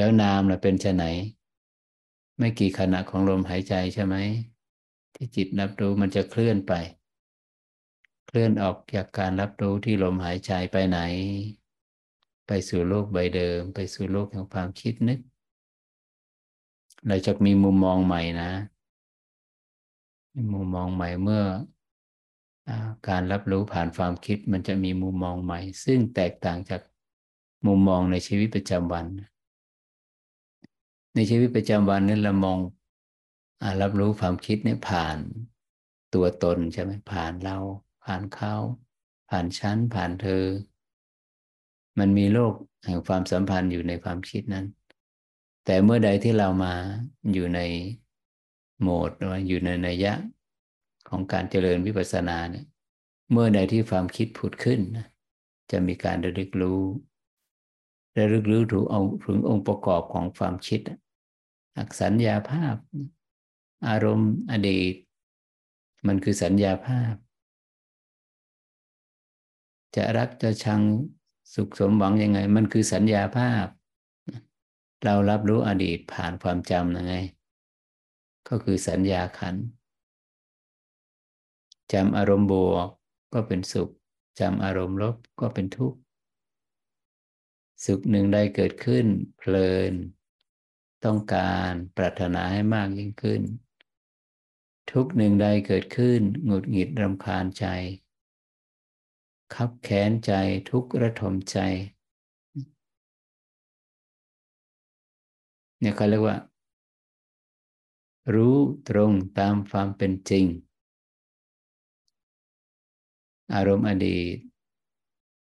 [0.00, 1.04] แล้วนามล่ะเป็นชะไหน
[2.38, 4.16] ไม่กี่ขณะของลมหายใจใช่ไหม
[5.14, 6.72] ที่จิตรับรู้มันจะเคลื่อนไป
[8.26, 11.00] เคลื่อนออกจากการรับรู้ที่ลมหายใจไปไหน
[12.46, 15.18] ไปสู่โลกใบเดิม ไปสู่โลกแห่งความคิดนึก
[17.06, 18.50] เราจะมีมุมมองใหม่นะ
[20.54, 21.44] มุมมองใหม่เมื่อ
[22.68, 22.70] อ
[23.08, 26.80] การรับรู้ผ่านความคิดมันจะมีมุมมองใหม่ ซึ่งแตกต่างจาก
[27.66, 29.22] มุมมองในชีวิตประจำวันใน
[31.30, 32.58] ชีวิตประจำวันนี่เรามอง
[33.62, 35.18] อรับรู้ความคิดนี่ผ่าน
[36.14, 37.56] ตัวตนใช่ไหมผ่านเรา
[38.04, 38.54] ผ่านเขา
[39.30, 40.44] ผ่านฉัน ผ่านเธอ
[41.98, 42.54] มันมีโลก
[42.86, 44.66] แห่งความสัมพันธ์อยู่ในความคิดนั้น
[45.64, 46.74] แต่เมื่อใดที่เรามา
[47.32, 47.60] อยู่ใน
[48.80, 50.12] โหมดหรืออยู่ในนัยยะ
[51.08, 52.66] ของการเจริญวิปัสสนาเนี่ย
[53.32, 54.80] เมื่อใดที่ความคิดผุดขึ้น
[55.70, 56.82] จะมีการระลึกรู้
[58.18, 60.80] ระลึกรู้ถึงองค์ถึงองค์ประกอบของความคิด
[61.76, 62.76] อักสัญญาภาพ
[63.88, 64.94] อารมณ์อดีต
[66.06, 67.14] มันคือสัญญาภาพ
[69.96, 70.80] จะรักจะชัง
[71.54, 73.66] สุขสมหวังยังไง มันคือสัญญาภาพ
[75.04, 77.14] เรารับรู้อดีตผ่านความจำยังไง
[78.48, 79.56] ก็คือสัญญาขัน
[81.92, 82.88] จำอารมณ์บวก
[83.32, 83.90] ก็เป็นสุข
[84.40, 85.98] จำอารมณ์ลบก็เป็นทุกข์
[87.84, 89.06] สุขหนึ่งใดเกิดขึ้น
[89.38, 89.92] เพลิน
[91.04, 93.42] ต้องการปรารถนาให้มากยิ่งขึ้น
[94.92, 97.66] ทุกหนึ่งใดเกิดขึ้นหงุดหงิดรำคาญใจ
[99.54, 100.32] คับแค้นใจ
[100.70, 101.58] ทุกระทมใจ
[105.80, 106.36] เนี่ยเขาเรียกว่า
[108.34, 108.56] รู้
[108.88, 110.46] ตรงตามความเป็นจริง
[113.54, 114.36] อารมณ์อดีต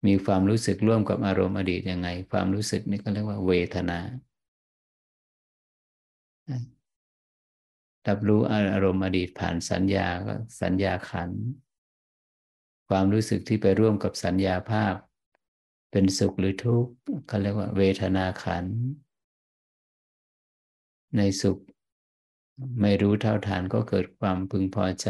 [0.06, 4.00] มีความรู้สึกร่วมกับอารมณ์อดีตยังไง ความรู้สึกนี่ก็เรียกว่าเวทนา
[8.08, 8.42] รับรู้
[8.74, 11.32] อารมณ์อดีตผ่านสัญญาก็สัญญาขัน
[12.90, 14.96] ความรู้สึกที่ไปร่วมกับสัญญาภาพ
[15.92, 16.92] เป็นสุขหรือทุกข์
[17.28, 18.66] เขาเรียกว่า เวทนาขัน
[21.18, 21.58] ในสุข
[22.82, 25.10] ไม่รู้เท่าทานก็เกิดความพึงพอใจ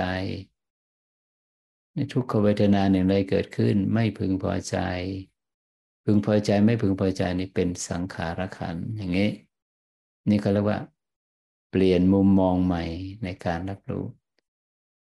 [1.94, 4.78] ในทุกขเวทนาหนึ่งใดเกิดขึ้นไม่พึงพอใจ
[6.06, 9.30] พึงพอใจไม่พึงพอใจนี่เป็นสังขารขันอย่างนี้
[10.30, 10.80] นี่เขาเรียกว่า
[11.80, 12.84] ปลี่ยนมุมมองใหม่
[13.24, 14.06] ในการรับรู้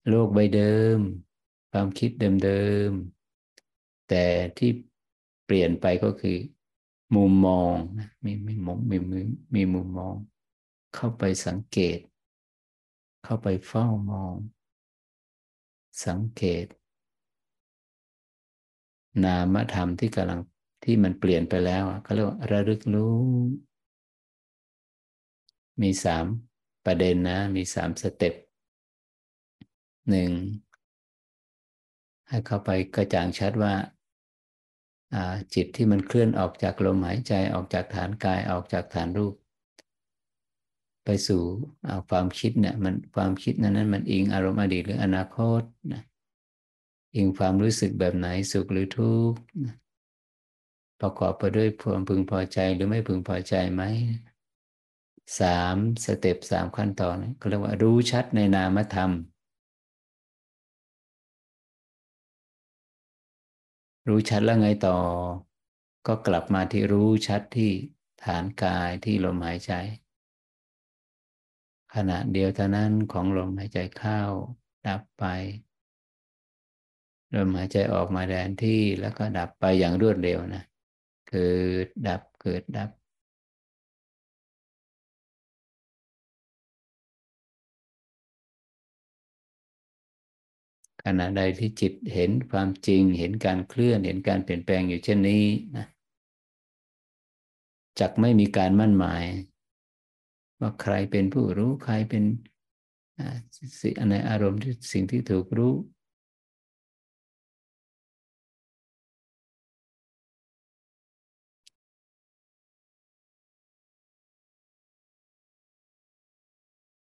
[0.08, 1.00] โลกใบเดิม
[1.72, 4.26] ความคิดเดิมๆแต่
[4.58, 4.70] ที่
[5.46, 6.38] เปลี่ยนไปก็คือ
[7.16, 9.22] มุมมองนะมีมีมุมมีมี
[9.56, 10.16] มีมุมมอง
[10.96, 12.00] เข้าไปสังเกต
[13.24, 14.36] เข้าไปเฝ้ามอง
[16.06, 16.66] สังเกต
[19.24, 20.40] นามธรรมที่กำลัง
[20.84, 23.18] ที่มันเปลี่ยนไปแล้วเขาเรียกว่าระลึกรู้
[25.82, 26.26] มีสาม
[26.86, 28.34] ประเด็นนะ มีสามสเต็ป
[30.10, 30.32] หนึ่ง
[32.28, 33.74] ให้เข้าไปกระจ่างชัดว่า
[35.54, 39.34] จิตที่มันเคลื่อนออกจากลมหายใจออกจากฐานกายออกจากฐานรูป
[41.06, 41.42] ไปสู่
[42.10, 45.62] ความคิดเนี่ยมันความคิดนั้นนั้นมันอิงอารมณ์อดีตหรืออนาคต
[45.94, 46.04] นะ
[47.16, 49.40] อิงความรู้สึกแบบไหนสุขหรือทุกข์
[51.02, 53.84] ประกอบไปด้วยความพึงพอใจหรือไม่พึงพอใจไหม
[55.40, 59.12] สามสเต็ปสามขั้นตอนก็เรียกว่ารู้ชัดในนามธรรม
[64.08, 64.98] รู้ชัดแล้วไงต่อ
[66.08, 67.72] ก็กลับมาที่รู้ชัดที่
[68.24, 69.74] ฐานกายที่ลมหายใจ
[71.96, 74.22] ขณะเดียวเท่านั้นของลมหายใจเข้า
[74.88, 75.26] ดับไป
[77.36, 80.64] ลมหายใจออกมาแทนที่แล้วก็ดับไปอย่างรวดเร็วนะ
[81.30, 81.52] เกิ
[81.86, 82.90] ดดับเกิดดับ
[91.06, 95.46] ขณะใดที่จิตเห็นความจริง เห็นการเคลื่อนเห็นการเปลี่ยนแปลงอยู่เช่นนี้
[95.78, 95.86] นะ
[98.00, 99.24] จักไม่มีการมั่นหมาย
[100.60, 102.24] ว่าใครเป็นผู้รู้ใครเป็น
[103.82, 105.74] สิ่งในอารมณ์ที่สิ่งที่ถูกรู้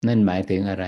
[0.08, 0.86] นั่นหมายถึงอะไร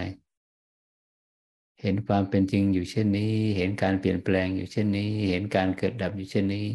[1.82, 6.68] เห็นความเป็นจริงอยู่เช่นนี้ เห็นการเปลี่ยนแปลงอยู่เช่นนี้ เห็นการเกิดดับอยู่เช่นนี้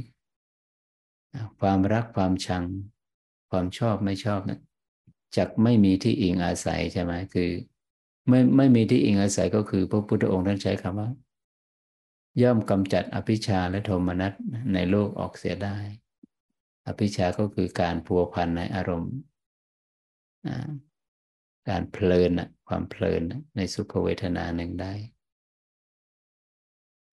[1.60, 2.64] ความรักความชัง
[3.50, 4.60] ความชอบไม่ชอบนะ
[5.36, 7.50] จักไม่มีที่อิงอาศัยใช่ไหมคือ
[8.28, 11.10] ไม่ไม่มีที่อิงอาศัยก็คือ พระพุทธองค์ท่านใช้คำว่า
[12.42, 14.32] ย่อมกำจัดอภิชาและโทมนัส
[14.74, 15.76] ในโลกออกเสียได้
[16.86, 19.14] อภิชาก็คือการพัวพันในอารมณ์
[21.68, 23.22] การเพลินนะความเพลิน
[23.56, 24.92] ในสุขเวทนาหนึ่งได้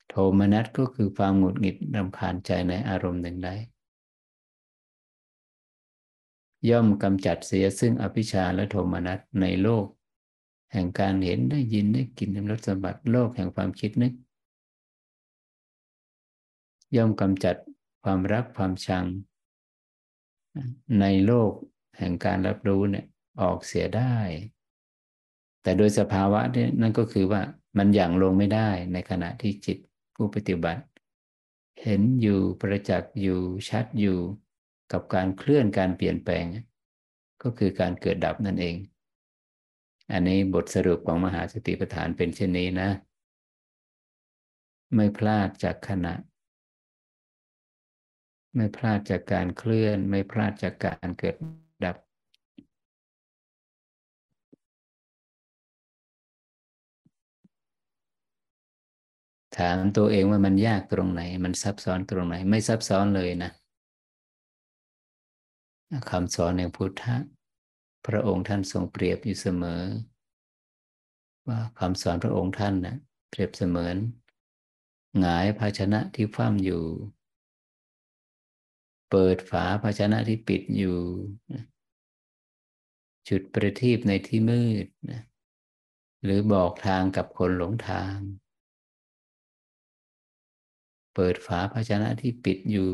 [0.10, 3.56] โทมนัสก็คือความหงุดหงิดรำคาญใจในอารมณ์หนึ่งได้
[6.70, 9.86] ย่อมกำจัดเสียซึ่งอภิชาและโทมนัสในโลก
[10.74, 14.14] แห่งการเห็นได้ยินได้กินได้รสสัมผัสโลกแห่งความคิดนึก
[16.96, 17.56] ย่อมกำจัด
[18.04, 19.06] ความรักความชัง
[21.00, 21.52] ในโลก
[21.98, 23.06] แห่งการรับรู้เนี่ย
[23.42, 24.16] ออกเสียได้
[25.64, 27.42] แต่โดยสภาวะนี่นั่นก็คือว่า
[27.78, 29.78] มันอย่างลงไม่ได้ในขณะที่จิต
[30.16, 30.84] ผู้ปฏิบัติ
[31.84, 34.18] เห็นอยู่ประจักษ์อยู่ชัดอยู่
[34.92, 36.46] กับการเคลื่อนการเปลี่ยนแปลง
[37.44, 38.76] ก็คือการเกิดดับนั่นเอง
[40.12, 42.90] อันนี้บทสรุปของมหาสติปัฏฐานเป็นเช่นนี้นะ
[44.96, 46.14] ไม่พลาดจากขณะ
[48.56, 51.36] ไม่พลาดจากการเคลื่อน ไม่พลาดจากการเกิด
[59.58, 63.52] ถามตัวเองว่ามันยากตรงไหน มันซับซ้อนตรงไหน ไม่ซับซ้อนเลยนะ
[66.10, 67.16] คำสอนในพุทธะ
[68.08, 69.84] พระองค์ท่านทรงเปรียบอยู่เสมอ
[71.48, 72.96] ว่าคำสอนพระองค์ท่านนะ
[73.30, 73.98] เปรียบเสมือน
[75.20, 76.84] หงายภาชนะที่คว่ำอยู่
[79.10, 80.98] เปิดฝาภาชนะที่ปิดอยู่
[83.30, 85.22] จุดประทีปในที่มืดนะ
[86.24, 88.16] หรือบอกทางกับคนหลงทาง
[91.14, 92.90] เปิดฝาภาชนะที่ปิดอยู่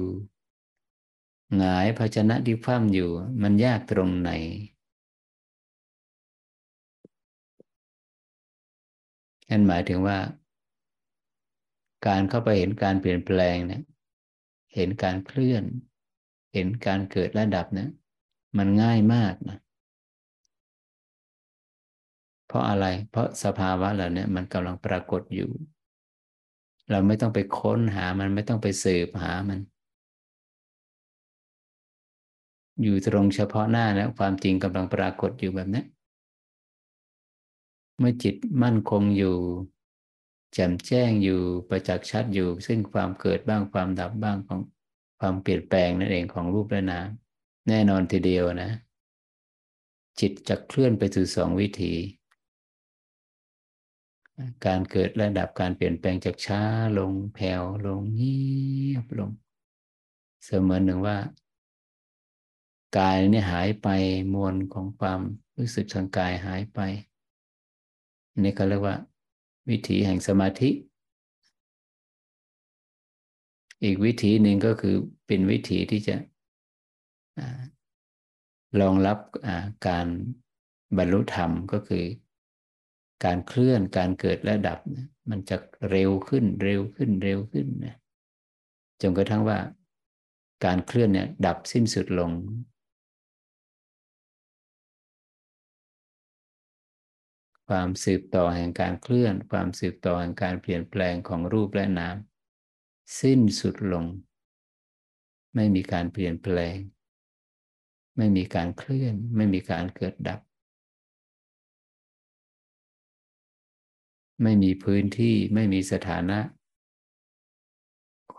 [1.58, 3.10] หงายภาชนะที่คว่ำอยู่
[3.44, 4.32] มันยากตรงไหน
[9.50, 10.18] นั่นหมายถึงว่า
[12.08, 13.82] การเข้าไปเห็นการเปลี่ยนแปลงเนี่ย
[14.76, 15.64] เห็นการเคลื่อน
[16.54, 17.90] เห็นการเกิดระดับเนี่ย
[18.58, 19.60] มันง่ายมากนะ
[22.48, 25.50] เพราะอะไร เพราะสภาวะเหล่านี้มันกำลังปรากฏอยู่
[26.90, 29.60] เราไม่ต้องไปค้นหามันไม่ต้องไปสืบหามัน
[32.82, 35.84] อยู่ตรงเฉพาะหน้าแล้วความจริงกำลังปรากฏอยู่แบบนี้
[37.98, 39.36] เมื่อจิตมั่นคงอยู่
[40.54, 44.60] แจ่มแจ้งอยู่ประจักษ์ชัดอยู่ ซึ่งความเกิดบ้างความดับบ้างของ
[45.20, 47.08] ความเปลี่ยนแปลงนั่นเองของรูปและนาม
[47.68, 48.72] แน่นอนทีเดียวนะ
[50.20, 51.94] จิตจะเคลื่อนไปสู่สองวิธี
[54.66, 56.62] การเกิดระดับการเปลี่ยนแปลงจากช้า
[57.00, 58.40] ลงแผ่วลงเงี
[58.94, 59.32] ยบลง
[60.44, 61.18] เสมือนหนึ่งว่า
[62.98, 63.88] กายนี่หายไป
[64.34, 65.20] มวลของความ
[65.58, 66.80] รู้สึกทางกายหายไป
[68.44, 68.96] นี่ก็เรียกว่า
[69.70, 70.70] วิถีแห่งสมาธิ
[73.84, 74.96] อีกวิธีหนึ่งก็คือ
[75.28, 76.16] เป็นวิธีที่จะ
[78.82, 79.18] รองรับ
[79.88, 80.08] การ
[80.98, 82.04] บรรลุธรรมก็คือ
[83.26, 84.80] การเคลื่อนการเกิดและดับ
[85.30, 85.58] มันจะ
[85.90, 87.96] เร็วขึ้นเร็วขึ้นเร็วขึ้นนะ
[89.02, 89.60] จนกระทั่งว่า
[90.66, 92.32] การเคลื่อนเนี่ย ดับสิ้นสุดลง
[97.68, 102.16] ความสืบต่อแห่งการเคลื่อน ความสืบต่อแห่งการเปลี่ยนแปลงของรูปและนาม
[103.22, 104.06] สิ้นสุดลง
[105.56, 106.78] ไม่มีการเปลี่ยนแปลง
[108.18, 110.40] ไม่มีการเคลื่อน ไม่มีการเกิดดับ
[114.44, 116.40] ไม่มีพื้นที่ไม่มีสถานะ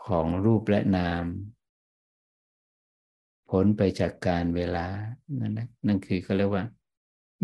[0.07, 1.25] ของรูปและนาม
[3.49, 4.87] พ้นไปจากการเวลา
[5.41, 6.65] นั่นนะนั่นคือเขาเรียกว่า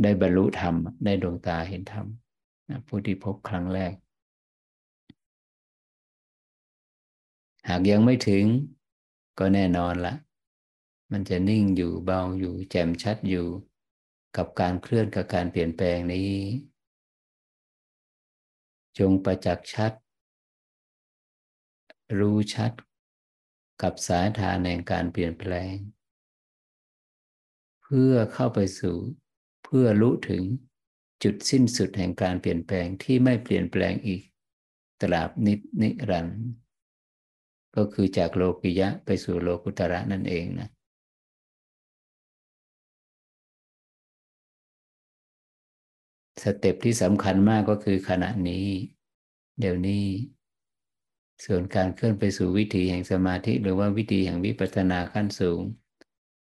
[0.02, 2.06] ได้บรรลุธรรม ได้ดวงตาเห็นธรรม
[2.86, 3.92] ผู้ที่พบครั้งแรก
[7.68, 8.44] หากยังไม่ถึง
[9.38, 10.14] ก็แน่นอนละ
[11.12, 13.46] มันจะนิ่งอยู่เบาอยู่ แจ่มชัดอยู่
[14.36, 16.30] กับการเคลื่อนกับการเปลี่ยนแปลงนี้
[18.98, 19.92] จงประจักษ์ชัด
[22.18, 22.72] รู้ชัด
[23.82, 25.74] กับสายทานแห่งการเปลี่ยนแปลง
[27.82, 28.96] เพื่อเข้าไปสู่
[29.64, 30.42] เพื่อรู้ถึง
[31.22, 34.22] จุดสิ้นสุดแห่งการเปลี่ยนแปลงที่ไม่เปลี่ยนแปลงอีก
[35.00, 36.40] ตราบนิดนิรันดร์
[37.76, 40.68] ก็คือจากโลกิยะไปสู่โลกุตระนั่นเองนะ
[46.42, 48.66] สเต็ปที่สำคัญมากก็คือขณะนี้
[49.60, 50.04] เดี๋ยวนี้
[51.44, 55.60] ส่วนการเคลื่อนไปสู่วิธีแห่งสมาธิ หรือว่าวิธีแห่งวิปัสสนาขั้นสูง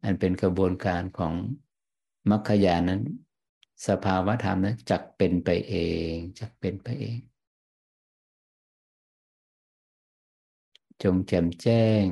[0.04, 1.34] อันเป็นกระบวนการของ
[2.30, 3.02] มรรคญาณนั้น
[3.88, 5.76] สภาวะธรรมนั้นจักเป็นไปเอ
[6.12, 7.20] งจักเป็นไปเอง
[11.04, 12.06] จงแจ่มแจ้ง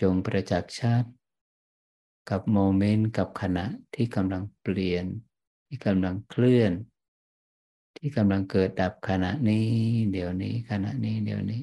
[0.00, 1.04] จงประจักษ์ชัด
[2.30, 5.06] กับโมเมนต์กับขณะที่กำลังเปลี่ยน
[5.66, 6.72] ที่กำลังเคลื่อน
[7.96, 9.66] ที่กำลังเกิดดับขณะนี้
[10.12, 11.62] เดี๋ยวนี้ขณะนี้เดี๋ยวนี้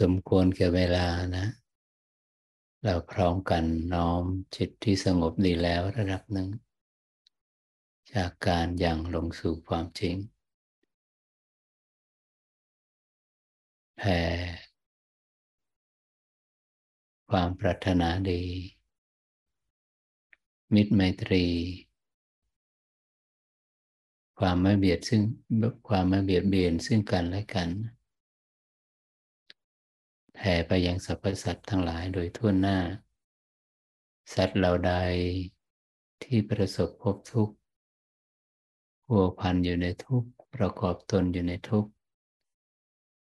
[0.00, 1.46] สมควรแก่เวลานะ
[2.84, 4.24] เราพร้อมกันน้อม
[4.56, 6.48] จิตที่สงบดีแล้วระดับหนึ่ง
[8.14, 10.16] จากการยังลงสู่ความจริง
[13.96, 14.20] แผ่
[17.30, 18.42] ความปรารถนาดี
[20.74, 21.44] มิตรไมตรี
[24.38, 25.22] ความไม่เบียดซึ่ง
[25.88, 27.68] ความไม่เบียดเบียนซึ่งกันและกัน
[30.36, 32.78] แผ่ไปยังสรรพสัตว์ทั้งหลายโดยทั่วหน้า
[34.34, 34.94] สัตว์เหล่าใด
[36.22, 37.54] ที่ประสบพบทุกข์
[39.08, 41.90] หัวพันอยู่ในทุกข์ประกอบตนอยู่ในทุกข์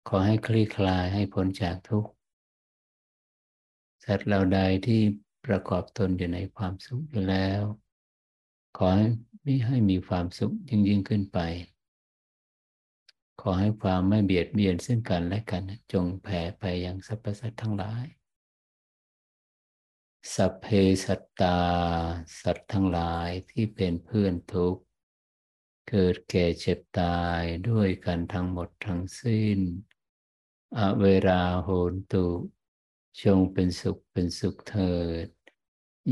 [0.08, 2.10] ขอให้คลี่คลายให้พ้นจากทุกข์
[4.06, 5.02] สัตว์เหล่าใดที่
[5.46, 7.62] ประกอบตนอยู่ในความสุขอยู่แล้ว
[8.78, 9.08] ขอให้
[9.42, 11.40] ไม่ให้มีความสุขยิ่งยิ่งขึ้นไป
[13.42, 15.64] ขอให้ความไม่เบียดเบียนซึ่งกันและกัน
[15.94, 18.06] จงแผ่ไปยังสรรพสัตว์ทั้งหลาย
[20.34, 20.66] สัพเพ
[21.06, 21.60] สัตตา
[22.42, 24.82] สัตว์ทั้งหลายที่เป็นเพื่อนทุกข์
[25.90, 29.60] เกิดแก่เจ็บตายด้วยกันทั้งหมดทั้งสิ้น
[30.78, 32.28] อเวราโหนตุ
[33.24, 35.28] จงเป็นสุขเป็นสุขเถิด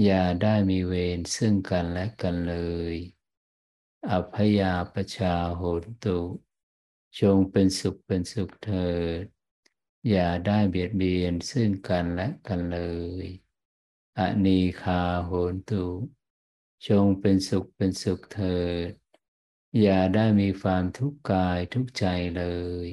[0.04, 2.56] อย่าได้มีเวรซึ่งกันและกันเล
[2.94, 2.96] ย
[4.10, 6.20] อภยาปชาโหนตุ
[7.20, 8.92] จงเป็นสุขเป็นสุขเถิ
[9.22, 9.24] ด
[10.10, 12.80] อย่าได้เบียดเบียนซึ่งกันและกันเล
[13.24, 13.26] ย
[14.20, 15.86] อนีคาโหนตุ
[16.88, 18.92] จงเป็นสุขเป็นสุขเถิด
[19.82, 22.06] อย่าได้มีความทุกข์กายทุกใจ
[22.38, 22.46] เล
[22.86, 22.88] ย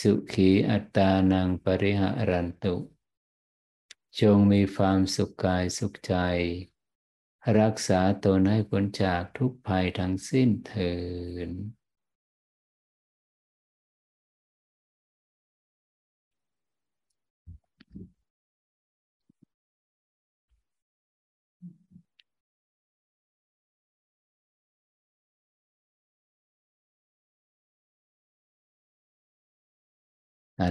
[0.00, 2.76] สุขีอัตตานังปริหารันตุ
[4.20, 6.14] จงมีความสุขกายสุขใจ
[7.60, 10.94] รักษาตนให้พ้นจากทุกภัยทั้งสิ้นเถิ
[11.48, 11.50] ด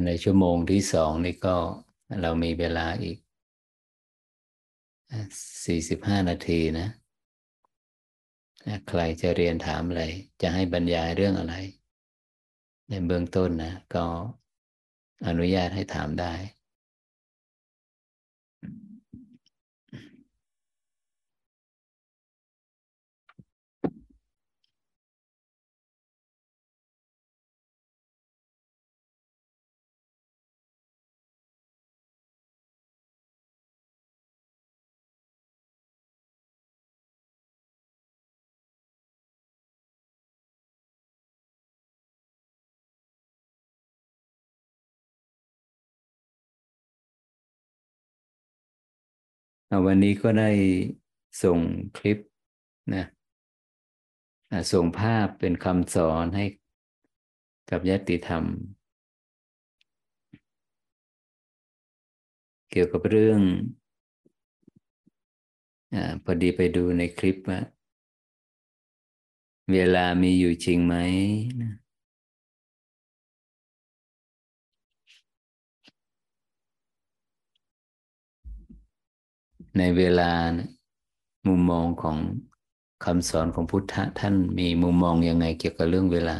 [0.05, 1.57] ในชั่วโมงที่สองนี่ก็
[2.21, 3.17] เรามีเวลาอีก
[5.65, 6.87] สี่สิบห้านาทีนะ
[8.87, 10.03] ใครจะเรียนถามอะไร
[10.41, 11.55] จะให้บรรยายเรื่องอะไร
[12.89, 14.05] ในเบื้องต้นนะ ก็
[15.27, 16.33] อนุญาตให้ถามได้
[49.85, 50.49] วันนี้ก็ได้
[51.43, 51.59] ส่ง
[51.97, 52.17] คลิป
[52.95, 53.05] นะ
[54.73, 56.45] ส่งภาพเป็นคำสอนให้
[57.69, 58.45] กับยติธรรม
[62.69, 63.41] เกี่ยวกับเรื่อง
[65.93, 67.59] อพอดีไปดูในคลิปว่า
[69.71, 70.95] เวลามีอยู่จริงไหม
[71.61, 71.73] นะ
[79.77, 80.31] ในเวลา
[81.47, 82.17] มุมมองของ
[83.05, 86.37] คำสอนของพุทธะท่านมีมุมมองยังไงเกี่ยวกับเรื่องเวลา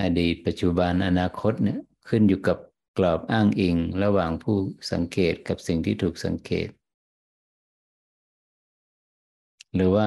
[0.00, 2.58] อดีตปัจจุบันอนาคตเนี่ยขึ้นอยู่กับ
[2.98, 4.56] กรอบอ้างอิงระหว่างผู้
[4.92, 6.68] สังเกตกับสิ่งที่ถูกสังเกต
[9.74, 10.06] หรือว่า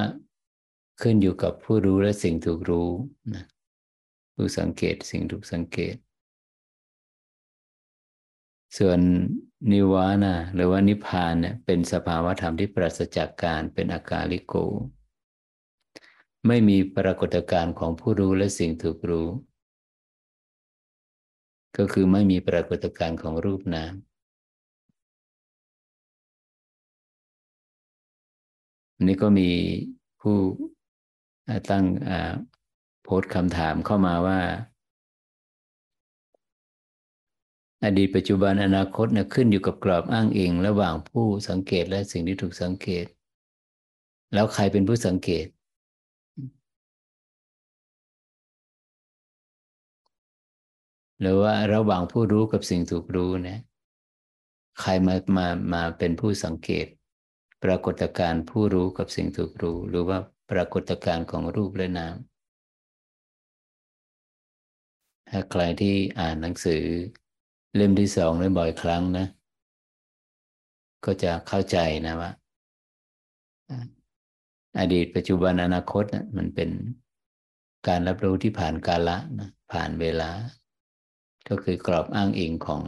[1.01, 2.89] ขึ้นอยู่กับผู้รู้และสิ่งถูกรู้
[3.33, 3.45] นะ
[4.35, 5.95] ผู้สังเกตสิ่งถูกสังเกต
[8.77, 8.99] ส่วน
[9.71, 14.53] นิวานะหรือว่านิพพานเนี่ยเป็นสภาวธรรมที่ปราศจากการเป็นอากาลิโก
[16.47, 19.27] ไม่มีปรากฏการณ์ของผู้รู้และสิ่งถูกรู้
[21.77, 23.93] ก็คือไม่มีปรากฏการณ์ของรูปนาม
[29.05, 29.49] นี่ก็มี
[30.21, 30.37] ผู้
[31.69, 31.85] ตั้ง
[33.03, 34.39] โพสต์คำถามเข้ามาว่า
[37.83, 43.05] อดีตปัจจุบันอนาคตนะขึ้นอยู่กับกรอบอ้างอิงระหว่างผู้สังเกตและสิ่งที่ถูกสังเกต
[44.33, 45.45] แล้วใครเป็นผู้สังเกต
[51.19, 53.59] หรือว่าระหว่างผู้รู้กับสิ่งถูกรู้นะ
[54.81, 56.87] ใครมามามาเป็นผู้สังเกต
[57.63, 60.17] ปรากฏการณ์ผู้รู้กับสิ่งถูกรู้ หรือว่า
[60.51, 62.15] ปรากฏการณ์ของรูปและนาม
[65.29, 66.83] ถ้าใครที่อ่านหนังสือ
[67.75, 69.27] เล่มที่สองได้บ่อยครั้งนะ
[71.05, 72.31] ก็จะเข้าใจนะว่า
[74.79, 76.69] อดีตปัจจุบันอนาคตนะมันเป็น
[77.87, 80.31] การรับรู้ที่ผ่านกาละนะผ่านเวลา
[81.49, 82.81] ก็คือกรอบอ้างอิงของ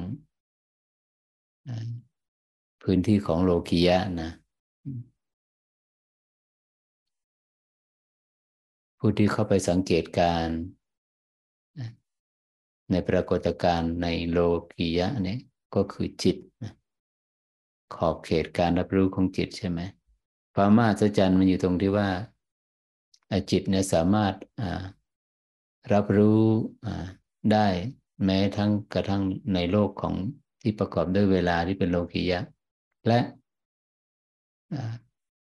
[2.84, 4.32] พื้นที่ของโลกียะนะ
[9.00, 10.48] ผู้ที่เข้าไปสังเกตการ
[12.92, 14.40] ในปรากฏการณ์ในโล
[14.76, 15.38] กียะนี่
[15.76, 16.38] ก็คือจิต
[17.96, 19.80] ขอบเขตการรับรู้ของจิตใช่ไหม
[20.56, 22.10] ความมหัศจรรย์มันอยู่ตรงที่ว่า
[23.52, 24.34] จิตเนี่ยสามารถ
[25.94, 26.42] รับรู้
[27.54, 27.68] ได้
[28.26, 29.24] แม้ทั้งกระทั่ง
[29.54, 30.16] ในโลกของ
[30.62, 32.40] ที่ประกอบด้วยเวลาที่เป็นโลกียะ
[33.08, 33.20] และ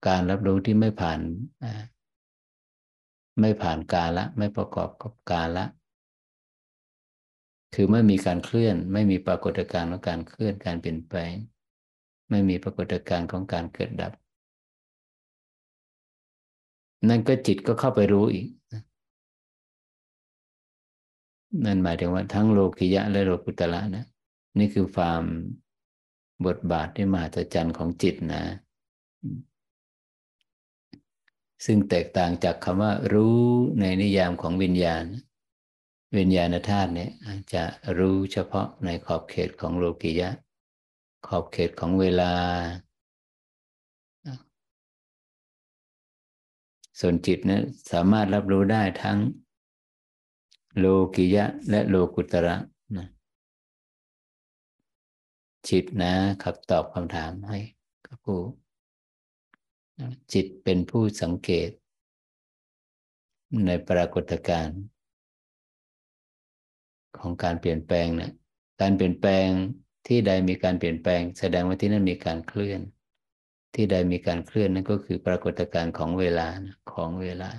[0.07, 1.21] การรับรู้ที่ไม่ผ่าน
[3.41, 5.65] ไม่ผ่านกาละ ไม่ประกอบกับกาละ
[7.75, 11.35] คือไม่มีการเคลื่อน ไม่มีปรากฏการณ์ของการเคลื่อนการเปลี่ยนแปลง
[12.31, 14.13] ไม่มีปรากฏการณ์ของการเกิดดับ
[17.09, 18.47] นั่นก็จิตก็เข้าไปรู้อีก
[21.65, 24.07] นั่นหมายถึงว่าทั้งโลกิยะและโลกุตละนะ
[24.59, 25.23] นี่คือความ
[26.47, 28.43] บทบาทที่มหัศจรรย์ของจิตนะ
[31.65, 33.39] ซึ่งแตกต่างจากคำว่ารู้
[33.81, 35.05] ในนิยามของวิญญาณ
[36.17, 37.11] วิญญาณธาตุเนี่ย
[37.55, 37.65] จะ
[37.99, 40.31] รู้เฉพาะในขอบเขตของโลกิยะ
[41.27, 42.33] ขอบเขตของเวลา
[47.01, 49.19] ส่วนจิตนะสามารถรับรู้ได้ทั้ง
[50.79, 52.57] โลกิยะ และโลกุตระ
[52.97, 53.07] นะ
[55.69, 56.13] จิตนะ
[56.43, 57.59] ครับตอบคำถามให้
[58.07, 58.41] กับผู้
[60.33, 61.71] จิตเป็นผู้สังเกต
[63.67, 64.81] ในปรากฏการณ์
[67.21, 68.33] ของการเปลี่ยนแปลงเนะ
[68.81, 69.49] การเปลี่ยนแปลง
[70.07, 72.81] ที่ใดมีการเปลี่ยนแปลง แสดงว่าที่นั่นมีการเคลื่อน
[73.75, 76.49] ที่ใดมีการเคลื่อนนั่นก็คือปรากฏการณ์ของเวลา
[76.93, 77.51] ของเวลา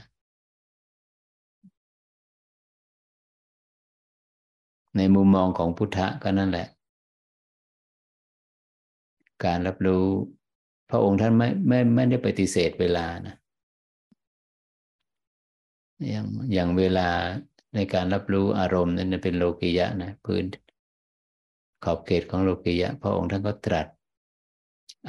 [4.98, 6.68] ในมุมมองของพุทธะก็นั่นแหละ
[9.46, 10.06] การรับรู้
[10.90, 13.36] พระองค์ท่านไม่ไม่ไม่ได้ปฏิเสธเวลานะ
[16.10, 17.10] อย่างอย่างเวลา
[17.78, 20.44] ในการรับรู้อารมณ์นั้นเป็นโลกิยะนะพื้น
[21.84, 23.88] ขอบเขตของโลกิยะ พระองค์ท่านก็ตรัส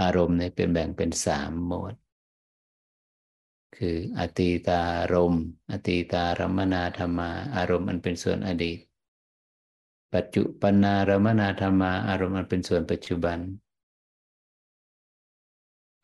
[0.03, 1.95] อารมณ์เนี่ยเป็นแบ่งเป็นสามโหมด
[3.77, 5.35] คืออตีตารม
[5.71, 8.79] อตีตารมนาธรรมา อารมณ์อันเป็นส่วนอดีต
[10.15, 13.39] ปัจจุปนารมนาธรรมา อารมณ์อันเป็นส่วนปัจจุบัน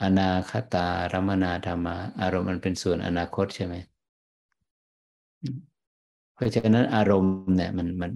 [0.03, 3.75] อนาคตารมนาธรรมา อารมณ์มันเป็นส่วนอนาคตใช่ไหม
[6.35, 8.13] เพราะฉะนั้นอารมณ์เนี่ย มันมัน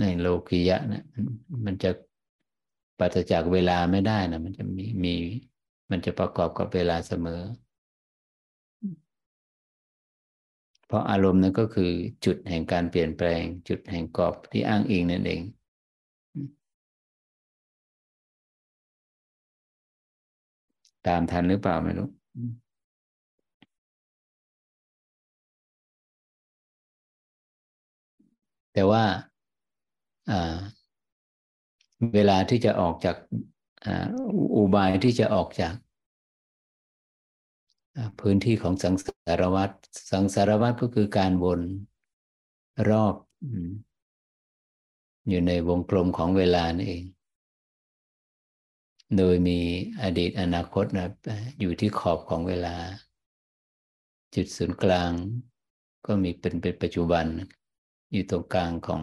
[0.00, 1.04] ในโลกิยะเนี่ย
[1.66, 1.90] มันจะ
[2.98, 5.14] ปัจจากเวลาไม่ได้นะมันจะมีมี
[5.90, 7.42] มันจะประกอบกับเวลาเสมอ
[10.86, 11.90] เพราะอารมณ์นั้นก็คือ
[12.24, 15.42] จุดแห่งการเปลี่ยนแปลง จุดแห่งกรอบที่อ้างอิงนั่นเอง
[21.06, 22.08] ตามทันหรือเปล่าไม่รู้
[28.76, 29.04] แต่ว่า
[32.14, 33.16] เวลาที่จะออกจาก
[34.56, 35.74] อุบายที่จะออกจาก
[38.20, 39.74] พื้นที่ของสังสารวัตร
[40.10, 41.60] สังสารวัตรก็คือการวน
[42.90, 43.14] รอบ
[45.28, 47.04] อยู่ในวงกลมของเวลานั่นเอง
[49.16, 49.58] โดยมี
[50.02, 51.08] อดีตอนาคตนะ
[51.60, 52.76] อยู่ที่ขอบของเวลา
[54.34, 55.10] จุดศูนย์กลาง
[56.06, 57.26] ก็มีเป็นเป็นปัจจุบัน
[58.16, 59.02] อยู่ตรงกลางของ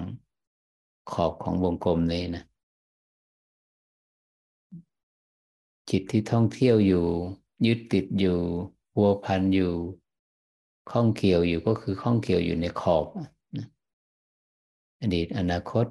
[1.11, 2.43] ขอบของวงกลมนี้นะ
[5.89, 7.05] จิตที่ท่องเที่ยวอยู่
[7.66, 8.38] ยึดติดอยู่
[8.97, 9.74] วัวพันอยู่
[10.91, 13.05] ข้องเกี่ยวอยู่ก็คือข้องเกี่ยวอยู่ในขอบ
[15.01, 15.86] อดีตอนาคต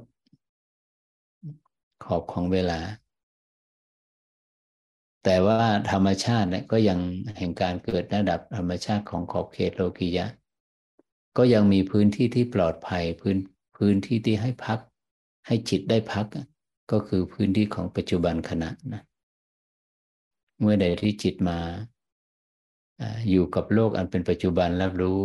[2.04, 2.80] ขอบของเวลา
[5.24, 5.58] แต่ว่า
[5.90, 6.98] ธรรมชาติเนี่ยก็ยัง
[7.38, 10.26] แห่งการเกิดระดับธรรมชาติของขอบเขตโลกิยะ
[11.36, 13.36] ก็ยังมีพื้นที่ที่ปลอดภัยพื้น
[13.76, 14.78] พื้นที่ที่ให้พัก
[15.46, 16.26] ให้จิตได้พัก
[16.90, 19.02] ก็คือพื้นที่ของปัจจุบันขณะนะ
[20.60, 21.58] เมื่อใดที่จิตมา
[23.30, 25.20] อยู่กับโลกอันเป็นปัจจุบันรับรู้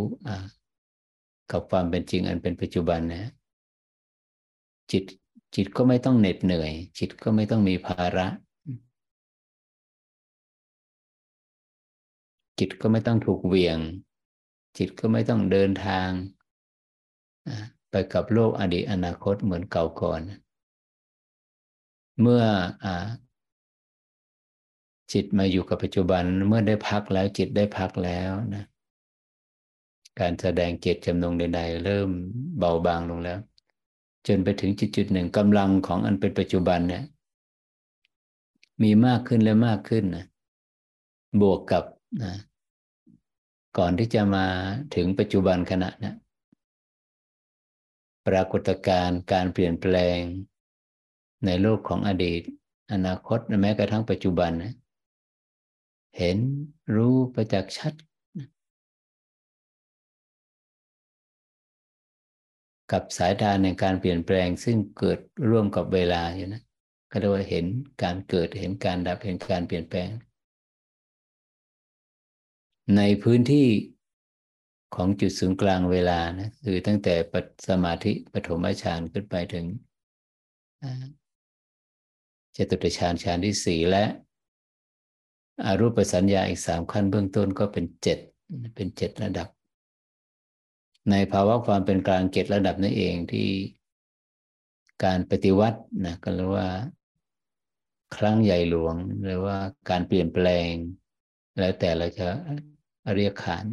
[1.52, 3.32] กับความเป็นจริงอันเป็นปัจจุบันนะ
[4.92, 5.04] จิต
[5.56, 8.28] จิตก็ไม่ต้องเหน็ดเหนื่อย จิตก็ไม่ต้องมีภาระ
[12.60, 13.78] จิตก็ไม่ต้องถูกเวียง
[14.78, 16.10] จิตก็ไม่ต้องเดินทาง
[17.90, 20.22] ไปกับโลกอดีตอนาคตเหมือนเก่าก่อน
[22.22, 22.44] เมื่อ
[22.86, 22.88] อ
[25.14, 28.66] จิตมาอยู่กับปัจจุบันเมื่อได้พักแล้วจิตได้พักแล้วนะ
[30.20, 32.10] การแสดงเจตจำนงใดๆ เริ่ม
[32.60, 33.40] เบาบางลงแล้ว
[34.28, 37.04] จนไปถึงจุดจุดหนึ่งกำลังของอันเป็นปัจจุบันเนี่ย
[38.84, 40.26] มีมากขึ้นและมากขึ้นนะ
[41.42, 41.84] บวกกับ
[42.24, 42.34] นะ
[43.78, 44.48] ก่อนที่จะมา
[44.96, 46.16] ถึงปัจจุบันขณะนะ
[48.28, 50.20] ปรากฏการณ์การเปลี่ยนแปลง
[51.46, 52.42] ในโลกของอดีต
[52.94, 54.74] อนาคตแม้กระทั่งปัจจุบันนะ
[56.18, 56.38] เห็น
[56.96, 57.94] รู้ประจักษ์ชัด
[62.92, 65.20] กับสายตาในการเปลี่ยนแปลงซึ่งเกิด
[65.50, 66.62] ร่วมกับเวลาอยู่นะ
[67.12, 67.66] ก็เรียกว่าเห็น
[68.04, 70.10] การเกิดเห็นการดับเห็นการเปลี่ยนแปลง
[72.96, 73.68] ในพื้นที่
[74.96, 77.34] ของจุดศูนย์กลางเวลานะคือตั้งแต่ป
[77.68, 79.66] สมาธิปฐมฌานขึ้นไปถึง
[82.56, 84.04] จตุตฌานฌานที่สี่และ
[85.66, 88.20] อารูปสัญญาอีกสามขั้นเบื้องต้นก็เป็นเจ็ด
[88.76, 89.48] เป็นเจ็ดระดับ
[91.12, 93.50] ในภาวะความเป็นกลางเจ็ดระดับนั่นเองที่
[95.04, 96.70] การปฏิวัตินะก็เรียกว่า
[98.16, 99.58] ครั้งใหญ่หลวงหรือว่า
[99.90, 100.72] การเปลี่ยนแปลง
[101.60, 102.28] แล้วแต่เราจะ
[103.16, 103.66] เรียกขาน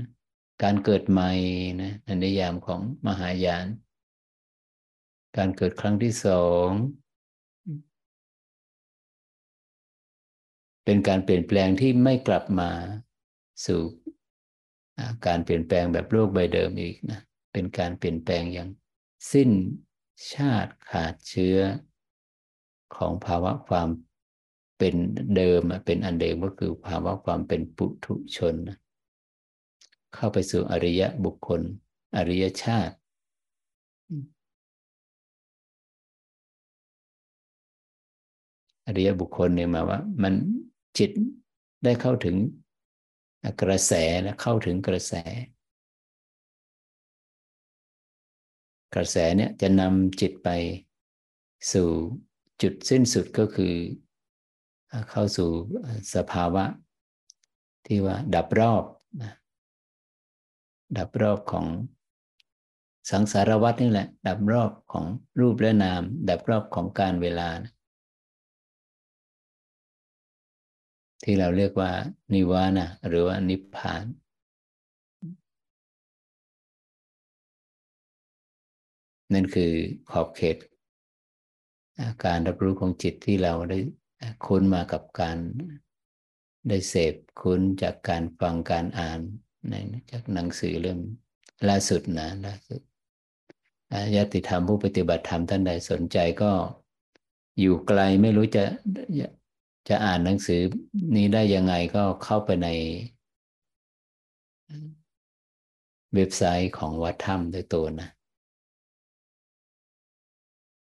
[0.62, 1.30] การเกิดใหม่
[1.82, 3.66] นะในนิยามของมหายาน
[5.36, 6.68] การเกิดครั้งที่สอง
[10.84, 12.70] เป็นการเปลี่ยนแปลงที่ไม่กลับมา
[13.66, 13.80] สู่
[15.26, 17.20] การเปลี่ยนแปลงแบบโลกใบเดิมอีกนะ
[17.52, 18.68] เป็นการเปลี่ยนแปลงอย่าง
[19.32, 19.50] สิ้น
[20.32, 21.58] ชาติขาดเชื้อ
[22.96, 23.88] ของภาวะความ
[24.78, 24.94] เป็น
[25.36, 28.54] เดิมเป็นอันเดิมก็คือภาวะความเป็นปุถุชน
[30.14, 31.60] เข้าไปสู่อริยะบุคคล
[32.16, 32.94] อริยชาติ
[38.86, 40.34] อริยบุคคลเนี่ยมาว่า มัน
[40.98, 41.10] จิต
[41.84, 42.36] ได้เข้าถึง
[43.62, 43.92] กระแส
[44.24, 45.12] นะเข้าถึงกระแส
[48.94, 50.48] กระแสเนี่ยจะนำจิตไป
[51.72, 51.88] สู่
[52.62, 53.74] จุดสิ้นสุดก็คือ
[55.10, 55.50] เข้าสู่
[56.14, 56.64] สภาวะ
[57.86, 58.84] ที่ว่าดับรอบ
[59.22, 59.32] นะ
[60.98, 61.66] ดับรอบของ
[63.10, 65.04] สังสารวัฏนี่แหละ ดับรอบของ
[65.40, 67.48] รูปและนาม ดับรอบของการเวลา
[71.22, 71.90] ที่เราเรียกว่า
[72.34, 74.04] นิวานะหรือว่านิพพาน
[79.32, 79.72] นั่นคือ
[80.10, 80.56] ขอบเขต
[82.24, 83.78] การรับรู้ของจิตที่เราได้
[84.46, 85.38] คุ้นมากับการ
[86.68, 89.20] ได้เสพคุ้นจากการฟังการอ่าน
[89.68, 89.74] ใน
[90.10, 90.98] จากหนังสือเรื่อง
[91.68, 92.80] ล่าสุดนะล่าสุด
[94.16, 96.52] ญาติธรรมผู้ปฏิบัติธรรมท่านใดสนใจก็
[97.60, 98.64] อยู่ไกลไม่รู้จะ
[99.88, 100.60] จะอ่านหนังสือ
[101.16, 102.68] นี้ได้ยังไงก็เข้าไปใน
[106.14, 108.08] เว็บไซต์ของวัดถ้ำโดยตัวนะ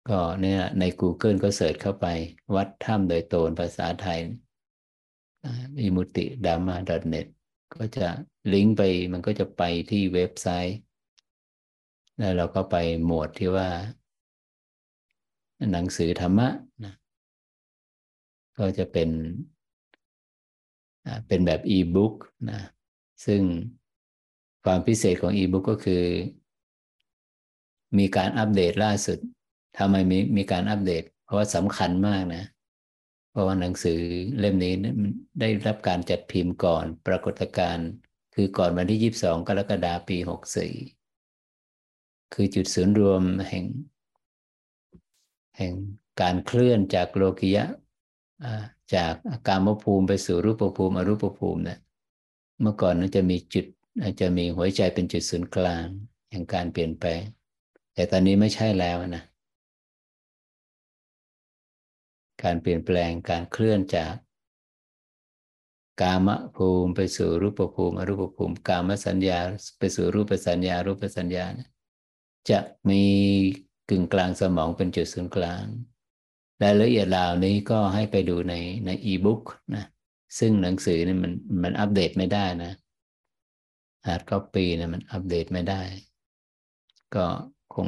[0.10, 2.08] ก็เนี่ยใน Google ก็เสิร์ชเข้าไป
[2.56, 4.20] วัดถ้ำโดยตนภาษาไทย
[5.78, 6.76] มีมุติดามา
[7.14, 7.28] .net
[7.74, 8.08] ก็จะ
[8.54, 8.82] ลิงก์ไป
[9.14, 10.78] มันก็จะไปที่เว็บไซต์
[12.18, 12.76] แล้วเราก็ไป
[13.06, 13.70] หมวดที่ว่า
[15.72, 16.48] หนังสือธรรมะ
[16.86, 16.94] นะ
[18.58, 19.10] ก็จะเป็น
[21.28, 22.16] เป็นแบบอีบุ๊ก
[22.52, 22.62] นะ
[23.26, 23.42] ซึ่ง
[24.64, 26.04] ความพิเศษของอีบุ๊กก็คือ
[27.98, 29.20] มีการอัปเดตล่าสุด
[29.78, 32.44] ทำไมมีมีการอัปเดต เพราะว่าสำคัญมากนะ
[33.36, 33.99] เพราะว่าหนังสือ
[34.40, 34.74] เล่มนี้
[35.40, 37.90] ได้รับการจัดพิมพ์ก่อนปรากฏการณ์
[38.36, 40.18] คือก่อนวันที่ 22 กรกฎาคมปี
[41.06, 43.66] 64 คือจุดศูนย์รวมแห่ง
[45.57, 45.74] แห่ง
[46.22, 47.66] การเคลื่อนจากโลกิยะ
[48.95, 49.14] จาก
[49.48, 51.80] การมภูมิไปสู่รูปภูมิอรูปภูมินี่ย
[52.62, 53.66] เมื่อก่อนนั้นจะมีจุด
[54.22, 55.86] จะมีหัวใจเป็นจุดศูนย์กลาง
[56.32, 57.24] แห่งการเปลี่ยนแปลง
[57.94, 59.24] แต่ตอนนี้ไม่ใช่แล้วนะ
[62.44, 64.14] การเปลี่ยนแปลงการเคลื่อนจาก
[66.02, 69.40] กามภูมิไปสู่รูปภูมิอรูปภูมิ กามสัญญา
[69.80, 71.45] ไปสู่รูปสัญญา รูปสัญญา
[72.49, 72.60] จะ
[72.90, 73.03] มี
[73.90, 75.66] กึ่งกลางสมองเป็นจุดศูนย์กลาง
[76.64, 78.53] รายละเอียดเหล่านี้ก็ให้ไปดูใน
[78.86, 79.41] ในอีบุ๊ก
[79.76, 79.86] นะ
[80.40, 81.34] ซึ่งหนังสือนี่มัน
[81.64, 82.74] มันอัปเดตไม่ได้นะ
[84.08, 85.82] hard copy นะมันอัปเดตไม่ได้
[87.16, 87.26] ก็
[87.76, 87.88] คง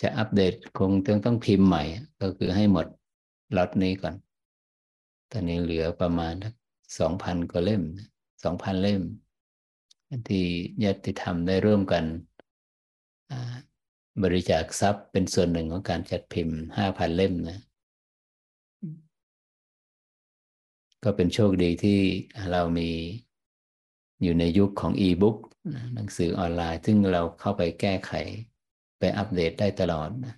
[0.00, 1.82] จะอัปเดตคงต้องต้องพิมพ์ใหม่
[2.20, 2.86] ก็คือให้หมด
[3.56, 4.14] ล็อตนี้ก่อน
[5.30, 6.34] ตอนนี้เหลือประมาณ
[6.98, 7.82] สองพันกว่าเล่ม
[8.42, 9.02] สองพันเล่ม
[10.28, 10.44] ที่
[10.84, 12.04] ญาติธรรมได้ร่วมกัน
[14.22, 17.60] บริจาคทรัพย์เป็นส่วนหนึ่งของการจัดพิมพ์ห้าพันเล่มนะ
[21.04, 22.00] ก็เป็นโชคดีที่
[22.52, 22.90] เรามี
[24.22, 25.36] อยู่ในยุคของอีบุ๊ก
[25.94, 28.12] หนังสือออนไลน์ ซึ่งเราเข้าไปแก้ไข
[29.02, 30.34] ไปอัปเดตได้ตลอดนะ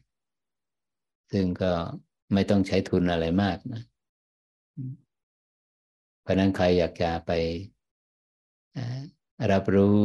[1.33, 1.73] ซึ่งก็
[2.33, 3.83] ไม่ต้องใช้ทุนอะไรมากนะ
[6.23, 7.33] เพราะนั้นใครอยากจะไป
[9.53, 9.97] รับรู้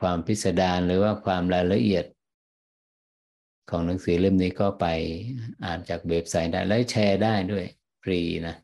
[0.00, 2.04] ความพิสดารหรือว่าความรายละเอียด
[3.70, 4.86] ของหนังสือเล่มนี้ก็ไป
[5.64, 7.64] อ่านจากเว็บไซต์ได้และแชร์ได้ด้วย
[8.02, 8.56] ฟรีนะ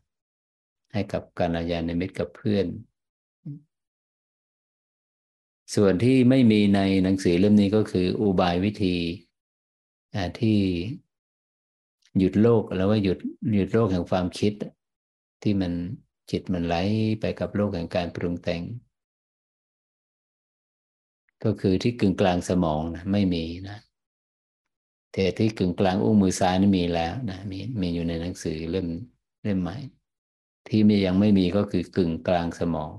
[0.93, 2.65] ให้กับการยานมิตรกับเพื่อน
[5.75, 8.95] ส่วนที่ไม่มีในหนังสือเล่มนี้ก็คืออุบายวิธี
[10.39, 10.59] ที่
[12.17, 13.19] หยุดโลกแล้วว่าหยุด
[13.55, 14.53] หยุดโลกแห่งความคิด
[15.41, 15.71] ที่มัน
[16.31, 16.75] จิตมันไหล
[17.19, 18.61] ไปกับโลกแห่งการปรุงแต่ง
[21.43, 23.77] ก็คือที่กึ่งกลางสมองนะไม่มีนะ
[25.13, 28.87] แต่ที่กึ่งกลางอุ้งมือซ้ายนี่มีแล้วนะมีมีอยู่ในหนังสือเล่ม
[29.43, 29.77] เล่มใหม่
[30.67, 32.91] ที่มียังไม่มีก็คือกึ่งกลางสมอง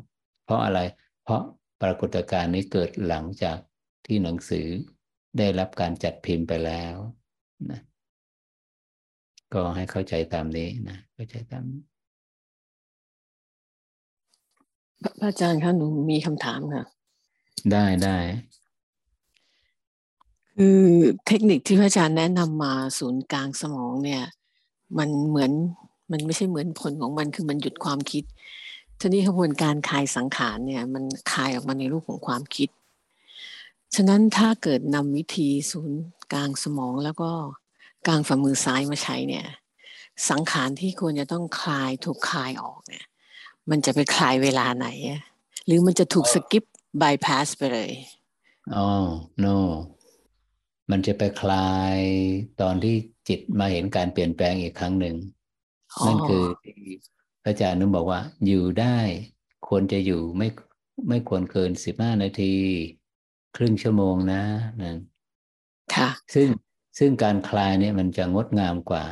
[0.44, 0.80] เพราะอะไร
[1.22, 1.43] เพราะ
[1.82, 3.59] ปรากฏการณ์นี้เกิดหลังจาก
[4.06, 4.66] ที่หนังสือ
[5.39, 6.95] ได้รับการจัดพิมพ์ไปแล้ว
[7.71, 7.81] นะ
[9.55, 11.65] ก็ให้เข้าใจตามนี้นะเข้าใจตาม
[15.21, 16.85] พระอาจารย์คะหนูมีคำถามค่ะ
[17.73, 18.17] ได้ได้
[20.57, 20.81] คือ
[21.27, 24.25] เทคนิคที่พระอาจารย์แนะนำมาศูนย์กลางสมองเนี่ย
[24.99, 25.53] มันเหมือน
[26.11, 28.25] มันไม่ใช่เหมือนผลของมันคือมันหยุดความคิด
[29.01, 32.69] ทีนี้กระบวนการคลายสังขารเนี่ย มันคลายออกมาในรูปของความคิด
[33.95, 36.03] ฉะนั้นถ้าเกิดนำวิธีศูนย์
[36.33, 37.31] กลางสมองแล้วก็
[38.07, 39.47] กลางฝ่ามือซ้ายมาใช้เนี่ย
[40.31, 43.07] สังขารที่ควรจะต้องคลายถูกคลายออกเนี่ย
[43.71, 44.89] มันจะไปคลายเวลาไหน
[45.67, 46.65] หรือมันจะถูกสกิป
[47.03, 47.91] บายพาสไปเลย
[48.75, 48.89] อ๋อ
[49.45, 49.57] no
[50.91, 51.97] มันจะไปคลาย
[52.61, 52.95] ตอนที่
[53.29, 55.17] จิตมาเห็นการเปลี่ยนแปลงอีกครั้งหนึ่ง
[56.07, 56.45] นั่นคือ
[57.43, 58.99] พระอาจารย์นึกบอกว่า อยู่ได้
[59.69, 60.49] ควรจะอยู่ไม่
[61.09, 62.55] ไม่ควรเกินสิบห้านาที
[63.57, 64.43] ครึ่งชั่วโมงนะ
[64.81, 64.97] นั่น
[65.95, 66.49] ค่ะ ซึ่ง
[66.99, 69.05] ซึ่งการคลายเนี่ยมันจะงดงามกว่า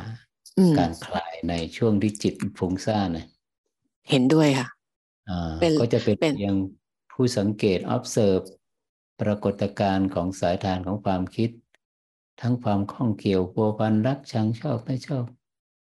[0.79, 3.25] การคลายในช่วงที่จิตฟุ้งซ่านนะ
[4.09, 4.67] เห็นด้วยค่ะ
[5.29, 6.15] อ่าก็จะเป็น
[6.45, 6.57] ยัง
[7.11, 8.45] ผู้สังเกต observe
[9.21, 11.49] ปรากฏการณ์ของสายทานของความคิด
[12.41, 15.25] ทั้งความข้องเกี่ยวพัวพันรักชังชอบไม่ชอบ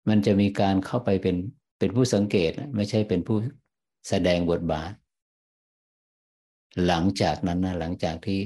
[0.09, 1.35] มันจะมีการเข้าไปเป็น
[1.79, 3.37] เป็นผู้สังเกต ไม่ใช่เป็นผู้
[4.09, 4.91] แสดงบทบาท
[6.87, 8.39] หลังจากนั้นนะหลังจากที่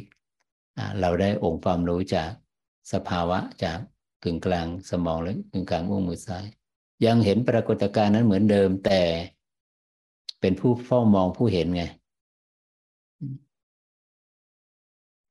[0.99, 2.29] เราได้องค์ความรู้จาก
[2.93, 3.77] สภาวะจาก
[4.23, 6.45] กึ่งกลางสมองหรือกึ่งกลางอุ้งมือซ้าย
[7.05, 9.01] ยังเห็นปรากฏการณ์นั้นเหมือนเดิมแต่
[10.41, 11.83] เป็นผู้เฝ้ามองผู้เห็นไง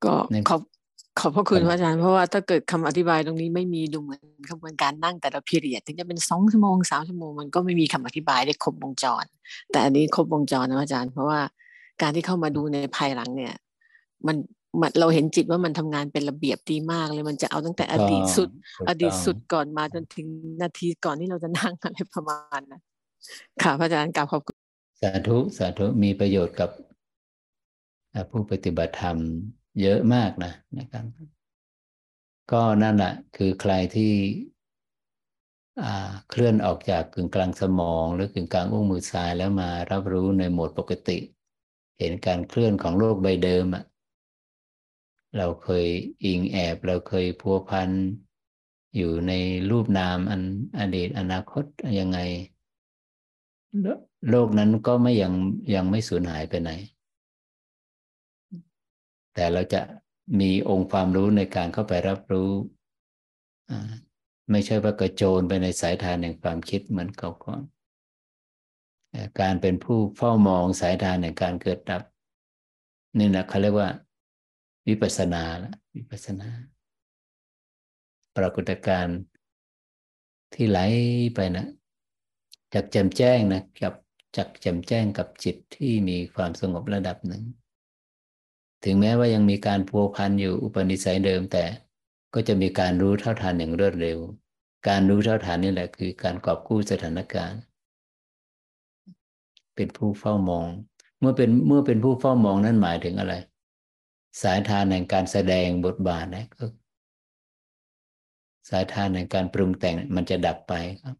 [0.05, 0.15] ก็
[0.49, 0.61] ขอบ
[1.19, 4.21] ขอบพระคุณพระอาจารย์เพราะว่าถ้าเกิดคำอธิบายตรงนี้ไม่มีดูเหมือน
[4.51, 9.25] กระบวนการนั่งแต่ละพีเรียดถึงจะเป็นสองชั่วโมงสามชั่วโมงมันก็ไม่มีคำอธิบายได้ครบวงจร
[9.71, 11.41] แต่อันนี้ครบวงจรนะอาจารย์ เพราะว่า
[12.03, 13.55] การที่เข้ามาดูในภายหลังเนี่ย
[14.27, 14.37] มัน
[15.01, 18.51] เราเห็นจิตว่ามันทำงานเป็นระเบียบดีมากเลยมันจะเอาตั้งแต่อดีตสุด
[18.89, 20.27] อดีตสุดก่อนมาจนถึง
[20.63, 22.83] นาทีก่อนที่เราจะนั่งอะไรประมาณนั้น
[23.63, 24.57] ค่ะพระอาจารย์กล่าวขอบคุณ
[25.01, 26.71] สาธุสาธุมีประโยชน์กับ
[28.31, 29.17] ผู้ปฏิบัติธรรม
[29.83, 31.05] เยอะมากนะนะครับ
[32.53, 34.13] ก็นั่นแหละคือใครที่
[36.31, 41.19] เคลื่อนออกจากกึ่งกลางสมอง หรือกึ่งกลางอุ้งมือซ้ายแล้วมารับรู้ในโหมดปกติ
[41.99, 43.85] เห็นการเคลื่อนของโลกใบเดิมอะ
[45.37, 45.87] เราเคย
[46.25, 47.91] อิงแอบ เราเคยพัวพัน
[48.97, 49.33] อยู่ใน
[49.71, 50.43] รูปนามอัน
[50.79, 51.65] อดีตอนาคต
[52.01, 52.19] ยังไง
[54.31, 55.33] โลกนั้นก็ไม่ยัง
[55.75, 56.71] ยังไม่สูญหายไปไหน
[59.35, 59.81] แต่เราจะ
[60.41, 62.51] มีองค์ความรู้ในการเข้าไปรับรู้
[64.51, 67.63] ไม่ใช่ว่ากระโจนไปในสายทานแห่งความคิดเหมือนเก่าก่อน
[69.41, 72.03] การเป็นผู้เฝ้ามองสายทาในการเกิดดับ
[73.19, 73.89] นี่นะเขาเรียกว่า
[74.89, 76.51] วิปัสนาละวิปัสนา
[78.37, 79.19] ปรากฏการณ์
[80.55, 80.79] ที่ไหล
[81.35, 81.67] ไปนะ
[82.75, 83.95] จากแจ่มแจ้งนะกับ
[84.37, 87.43] จากแจ่มแจ้งกับจิตที่มีความสงบระดับหนึ่ง
[88.85, 91.65] ถึงแม้ว่ายังมีการพัวพันอยู่อุปนิสัยเดิม แต่
[92.35, 94.19] ก็จะมีการรู้เท่าทันอย่างรวดเร็ว
[94.89, 97.61] การรู้เท่าทันนี่แหละคือการกอบกู้สถานการณ์
[99.77, 100.67] เป็นผู้เฝ้ามอง
[101.19, 103.35] เมื่อเป็นเมื่อเป็นผู้เฝ้ามองนั้นหมายถึงอะไร
[104.43, 106.65] สายทานแห่งการแสดงบทบาทนะก็
[108.71, 111.17] สายทานแห่งการปรุงแต่งมันจะดับไปครับ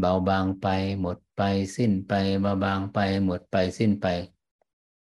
[0.00, 0.66] เบาบางไป
[1.00, 1.42] หมดไป
[1.76, 2.12] สิ้นไป
[2.42, 4.06] เบาบางไป หมดไปสิ้นไป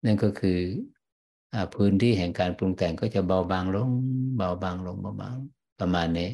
[0.04, 0.60] นั่นก็คือ
[1.76, 3.90] พื้นที่แห่งการปรุงแต่งก็จะเบาบางลง
[4.38, 5.36] เบาบางลงเบาบาง
[5.80, 6.30] ประมาณนี้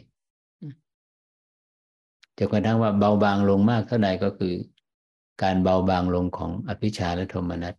[2.38, 4.54] จะกระทั่งว่าเบาบางลงมากเท่าใดก็คือ
[5.42, 7.76] การเบาบางลงของอภิชาและโทมนัส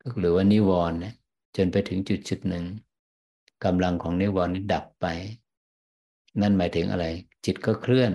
[0.00, 1.14] ก็หรือว่านิวรณ์เนี่ย
[1.56, 2.64] จนไปถึงจุดจุดหนึ่ง
[3.64, 5.06] กำลังของนิวรณ์นี้ดับไป
[6.40, 7.06] นั่นหมายถึงอะไร
[7.44, 8.12] จิตก็เคลื่อน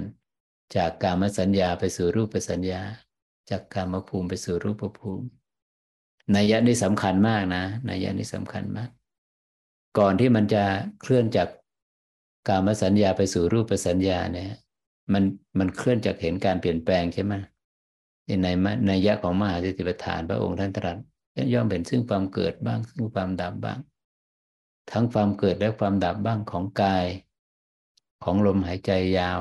[0.75, 2.81] จากกามสัญญาไปสู่รูปสัญญา
[3.49, 5.25] จากกามภูมิไปสู่รูปภูมิ
[6.35, 8.89] นัยยะนี่สำคัญมากนะนัยยะนี่สำคัญมาก
[9.97, 10.63] ก่อนที่มันจะ
[11.01, 11.49] เคลื่อนจาก
[12.47, 14.51] กามสัญญาไปสู่รูปสัญญาเนี่ย
[15.13, 15.23] มัน
[15.59, 17.33] มันเคลื่อนจากเห็นการเปลี่ยนแปลงใช่ไหม
[18.27, 18.47] ใน
[18.87, 20.97] ในยะของมหาสติปัฏฐานพระองค์ท่านตรัส
[21.53, 23.79] ย่อมเห็นซึ่งความเกิดบ้าง ซึ่งความดับบ้าง
[24.91, 27.05] ทั้งความเกิดและความดับบ้างของกาย
[28.23, 29.39] ของลมหายใจยาว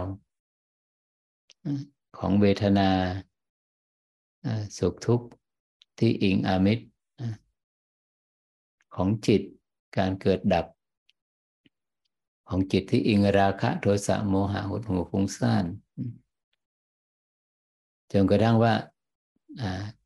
[2.18, 2.90] ของเวทนา
[4.78, 5.26] สุขทุกข์
[5.98, 6.84] ที่อิงอามิตร
[8.94, 9.42] ของจิต
[9.96, 10.66] การเกิดดับ
[12.48, 15.64] ของจิตที่อิงราคะโทสะโมหะหดหูฟุ้งซ่าน
[18.12, 18.74] จนกระทั่งว่า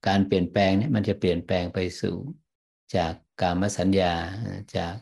[0.07, 2.17] การเปลี่ยนแปลงเนี่ยมันจะเปลี่ยนแปลงไปสู่
[2.97, 4.13] จากกามสัญญา
[4.77, 4.95] จาก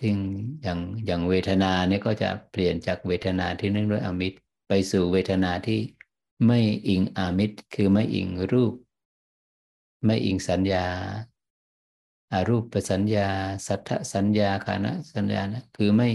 [0.00, 0.16] ทิ้ง
[0.62, 4.38] อย่างอย่างเวทนาเนี่ยก็จะเปลี่ยนจากเวทนาที่เนื่องด้วยอมิตร
[4.68, 5.80] ไปสู่เวทนาที่
[6.46, 8.74] ไม่อิงอามิตร คือไม่อิงรูป
[10.04, 10.86] ไม่อิงสัญญา
[12.32, 13.28] อารูปสัญญา
[13.66, 16.08] สัทธสัญญาคานะสัญญานะคือไม่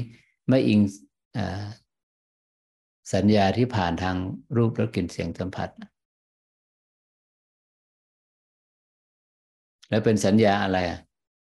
[0.49, 0.79] ไม่อิง
[3.13, 4.17] สัญญาที่ผ่านทาง
[4.55, 5.69] รูปรสกลิ่นเสียงสัมผัส
[9.89, 10.77] แล้วเป็นสัญญาอะไร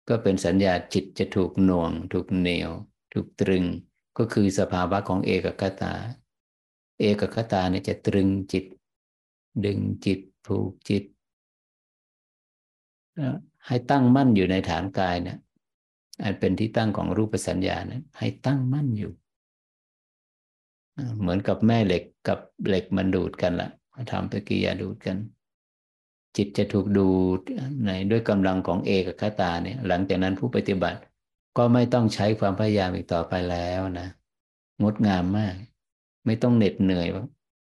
[0.08, 2.70] ก็เป็นสัญญาจิตจะถูกหน่วง ถูกเหนียว
[3.12, 3.64] ถูกตรึง
[4.18, 5.94] ก็คือสภาวะของเอกคตา
[7.00, 8.64] เอกคตาเนี่ยจะตรึงจิต
[9.64, 11.04] ดึงจิตผูกจิต
[13.66, 15.38] ให้ตั้งมั่นอยู่ในฐานกายเนี่ย
[16.22, 19.12] อันเป็นที่ตั้งของรูปสัญญานะให้ตั้งมั่นอยู่
[21.20, 23.70] เหมือนกับแม่เหล็กกับเหล็กมันดูดกันละ
[24.10, 25.16] ทำปฏิกิริยาดูดกัน
[26.36, 27.40] จิตจะถูกดูด
[27.84, 31.00] ในด้วยกำลังของเอกคตาเนี่ย หลังจากนั้นผู้ปฏิบัติ
[31.56, 34.08] ก็ไม่ต้องใช้ความพยายามอีกต่อไปแล้วนะ
[34.82, 35.54] งดงามมาก
[36.26, 37.06] ไม่ต้องเหน็ดเหนื่อย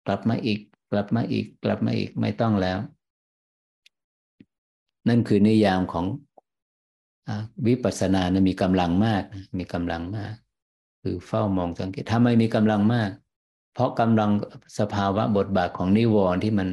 [0.06, 0.60] กลับมาอีก
[0.90, 2.78] กลับมาอีก กลับมาอีกไม่ต้องแล้ว
[5.08, 6.06] นั่นคือนิยามของ
[7.66, 9.22] วิปัสสนานะมีกำลังมาก
[9.58, 10.34] มีกำลังมาก
[11.06, 13.10] คือเฝ้ามองสังเกตถ้าไม่มีกำลังมาก
[13.74, 14.30] เพราะกำลัง
[14.78, 16.68] สภาวะบทบาทของนิวรณ์ที่มัน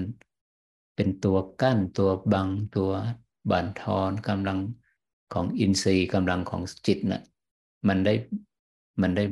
[0.95, 2.91] เป็นตัวกั้นตัวบังตัว
[3.51, 4.59] บั่นทอนกำลัง
[5.33, 7.21] ของอินทรีย์กำลังของจิตนะ่ะ
[7.87, 8.13] มันได้
[9.01, 9.23] มันได้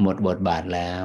[0.00, 1.04] หมดบทบาทแล้ว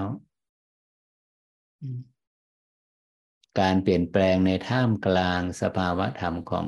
[3.59, 6.65] การเปลี่ยนแปลงในท่ามกลางสภาวะธรรมของ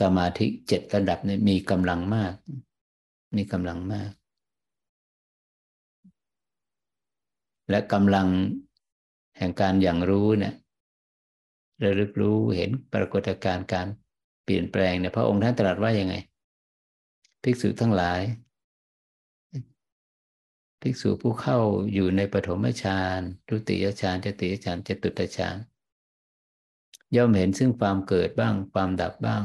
[0.00, 2.34] สมาธิเจ็ดระดับนี้มีกำลังมาก
[3.36, 4.10] มีกำลังมาก
[7.70, 8.28] และกำลัง
[9.38, 10.54] แห่งการอย่างรู้เนี่ย
[11.82, 13.86] ระลึกรู้เห็นปรากฏการณ์การ
[14.44, 16.14] เปลี่ยนแปลงเนี่ยพระองค์ท่านตรัสว่ายังไง
[17.42, 18.20] ภิกษุทั้งหลาย
[20.80, 21.58] ภิกษุผู้เข้า
[21.94, 25.56] อยู่ในปฐมฌานทุติยฌานจติยฌานจตุตฌาน
[27.16, 29.44] ย่อมเห็นซึ่งความเกิดบ้างความดับบ้าง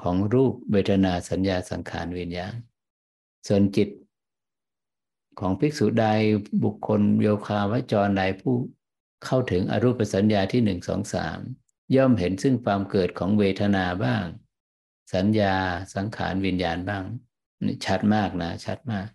[0.00, 2.54] ของรูปเวทนาสัญญาสังขารวิญญาณ
[3.46, 3.88] ส่วนจิต
[5.40, 6.06] ของภิกษุใด
[6.64, 8.54] บุคคลโยคาวจรใดผู้
[9.24, 11.38] เข้าถึงอรูปสัญญาที่หนึ่งสองสาม
[11.96, 14.24] ย่อมเห็นซึ่งความเกิดของเวทนาบ้าง
[15.14, 15.54] สัญญา
[15.94, 17.04] สังขารวิญญาณบ้าง
[17.64, 19.08] นี่ชัดมากนะ ชัดมาก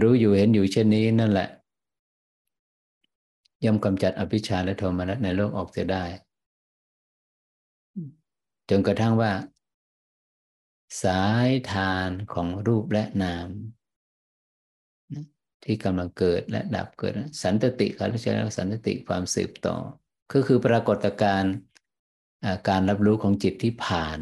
[0.00, 1.48] รู้อยู่เห็นอยู่เช่นนี้นั่นแหละ
[3.64, 6.04] ย่อมกำจัดอภิชาและโทมนัสในโลกออกจะได้
[8.70, 9.30] จนกระทั่งว่า
[11.02, 13.48] สายทานของรูปและนาม
[15.64, 19.76] ที่กำลังเกิดและดับเกิด สันตติเขาเรียกสันตติความสืบต่อ
[20.32, 21.54] ก็คือปรากฏการณ์
[22.68, 24.18] การรับรู้ของจิตที่ผ่าน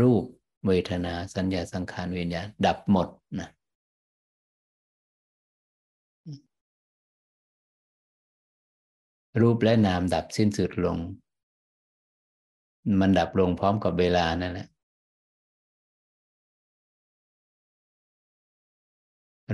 [0.00, 0.24] รูป
[0.66, 3.08] เวทนาสัญญาสังขารวิญญาณดับหมด
[3.40, 3.48] นะ
[9.40, 10.98] รูปและนามดับสิ้นสุดลง
[13.00, 14.68] มันดับลงพร้อมกับเวลานั่นแหละ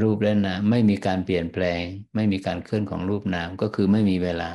[0.00, 1.82] รูปและนามไม่มีการเปลี่ยนแปลง
[2.14, 4.50] ไม่มีการเคลื่อนของรูปนามก็คือไม่มีเวลา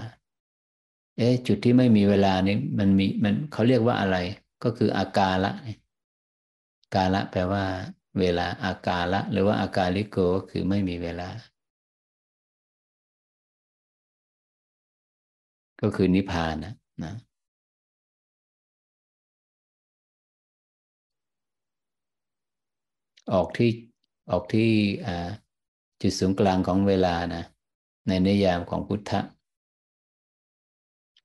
[1.17, 4.17] เอ๊จุดที่ไม่มีเวลานี้มันมีมันเขาเรียกว่าอะไร
[4.63, 5.51] ก็คืออากาละ
[6.95, 7.63] กาละแปลว่า
[8.19, 11.29] เวลาอากาละ หรือว่าอากาลิโกก็คือไม่มีเวลา
[15.81, 16.73] ก็คือนิพพานนะ
[17.03, 17.13] นะ
[23.33, 23.69] ออกที่
[24.31, 24.71] ออกที่
[26.01, 27.43] จุดศูนย์กลางของเวลานะ
[28.07, 29.21] ในนิยามของพุทธะ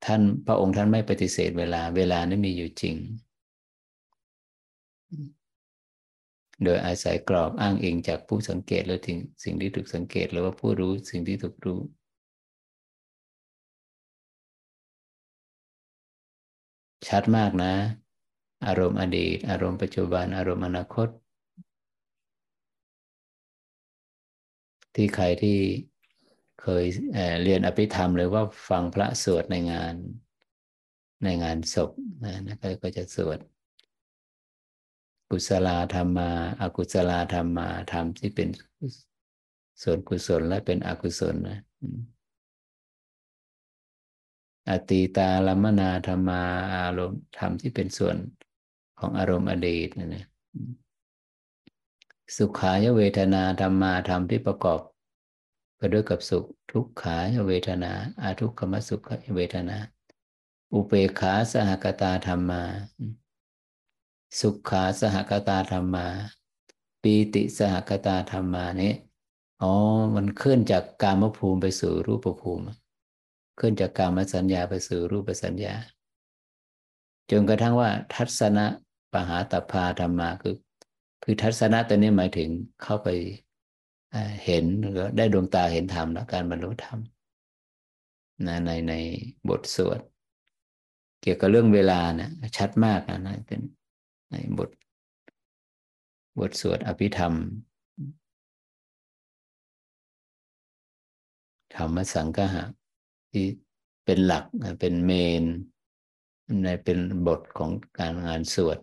[0.05, 2.97] ท่านพระองค์ท่านไม่ปฏิเสธเวลา เวลานั้นมีอยู่จริง
[6.65, 11.81] โดยอาศัยกรอบอ้างอิงจากผู้สังเกตแล้วถึงสิ่งที่ถูกสังเกตหรือว่าผู้รู้สิ่งที่ถูกรู้
[17.09, 17.75] ชัดมากนะ
[18.67, 21.09] อารมณ์อดีต อารมณ์ปัจจุบัน อารมณ์อนาคต
[24.95, 25.59] ที่ใครที่
[26.63, 29.95] เคยเเรียนอภิธรรม หรือว่าฟังพระสวดในงาน
[31.25, 31.91] ในงานศพ
[32.25, 33.39] นะนะก็จะสวด
[35.31, 38.49] กุศลธรรมมาอากุศลธรรมมาธรรมที่เป็น
[39.83, 41.61] ส่วนกุศลและเป็นอกุศลนะ
[44.69, 46.43] อตีตาลัมนาธรรมา
[46.75, 48.17] อารมณ์ธรรมที่เป็นส่วน
[48.99, 50.27] ของอารมณ์อดีตนะนะ
[52.37, 54.81] สุขายเวทนาธรรมาธรรมที่ประกอบ
[55.77, 57.93] ไปด้วยกับสุข ทุกขายเวทนา
[58.23, 59.01] อาทุกขมสุข
[59.37, 59.77] เวทนา
[60.73, 62.63] อุเปขาสหกตาธรรมา
[64.41, 66.07] สุขขาสหกตาธรรมา
[67.03, 68.93] ปีติสหกตาธรรมานี้
[69.63, 69.73] อ๋อ
[70.15, 72.65] มันเคลื่อนจากกามภูมิไปสู่รูปภูมิ
[73.57, 75.75] เคลื่อนจากกามสัญญาไปสู่รูปสัญญา
[77.31, 78.67] จนกระทั่งว่าทัศนะ
[79.13, 80.57] ปหาตพาธรรมาคือ
[81.23, 82.49] คือทัศนะตัวนี้หมายถึง
[82.83, 83.09] เข้าไป
[84.45, 86.99] เห็นหรือได้ดวงตาเห็นธรรมแล้วการบรรลุธรรม
[88.47, 88.95] นะในใน
[89.49, 90.01] บทสวด
[91.23, 93.61] เกี่ยวกับเรื่องเวลานะชัดมากนะนะเป็น
[94.31, 94.71] ในบท
[96.39, 97.35] บทสวดอภิธรรม
[101.75, 102.65] ธรรมสังฆะ
[103.31, 103.45] ที่
[104.05, 104.45] เป็นหลัก
[104.81, 105.13] เป็นเม
[105.43, 105.45] น
[106.63, 108.79] ในเป็นบทของการงานสวด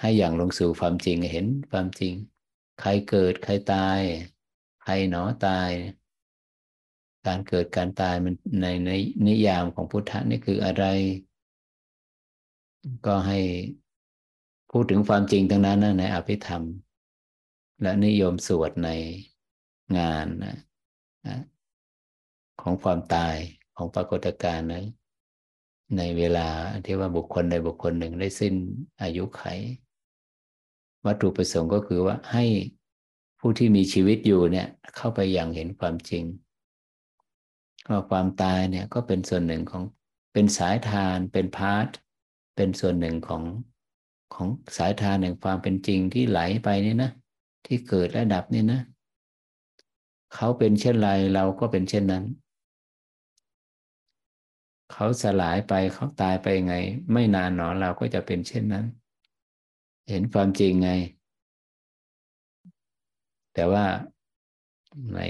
[0.00, 2.14] ให้อย่างลงสู่ความจริงเห็นความจริง
[2.80, 4.00] ใครเกิดใครตาย
[4.82, 5.70] ใครหนอตาย
[7.26, 8.90] การเกิดการตายมันในใน
[9.28, 10.84] นิยามของพุทธะนี่คืออะไร
[13.06, 13.40] ก็ให้
[14.70, 16.62] พูดถึงความจริงทั้งนั้นนะในอภิธรรม
[17.82, 18.90] และนิยมสวดใน
[19.98, 20.56] งานนะ
[22.62, 23.36] ของความตาย
[23.76, 24.84] ของปรากฏการณ์นั้น
[25.96, 26.48] ในเวลา
[26.84, 28.54] ที่ว่าบุคคลใดบุคคลหนึ่งได้สิ้น
[29.02, 29.42] อายุไข
[31.06, 32.44] วัตถุประสงค์ก็คือว่าให้
[33.40, 36.24] ผู้ที่มีชีวิตอยู่เนี่ย เข้าไปอย่างเห็นความจริง
[37.90, 39.82] ว่าความตายเนี่ยก็เป็นส่วนหนึ่งของ
[40.32, 41.88] เป็นสายทานเป็นพาร์ท
[42.56, 43.42] เป็นส่วนหนึ่งของ
[44.34, 47.10] ของสายทานแห่งความเป็นจริงที่ไหลไปนี่นะ
[47.66, 48.80] ที่เกิดและดับนี่นะ
[50.34, 52.24] เขาเป็นเช่นไรเราก็เป็นเช่นนั้น
[54.92, 56.74] เขาสลายไปเขาตายไปไง
[57.12, 58.86] ไม่นานหนอเราก็จะเป็นเช่นนั้น
[60.08, 60.90] เห็นความจริงไง
[63.54, 63.86] แต่ว่า
[65.14, 65.20] ใน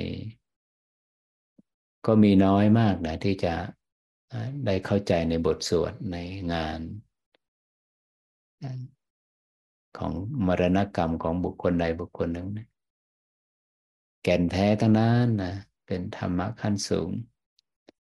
[2.07, 3.55] ก็มีน้อยมากนะที่จะ
[4.67, 6.17] ได้เข้าใจในบทสวดใน
[6.53, 6.81] งาน
[9.99, 10.13] ของ
[10.47, 12.69] มรณกรรมของบุคคลใดบุคคลหนึ่งนะ
[14.23, 15.55] แก่นแท้ทั้งนั้นนะ
[15.87, 17.11] เป็นธรรมะขั้นสูง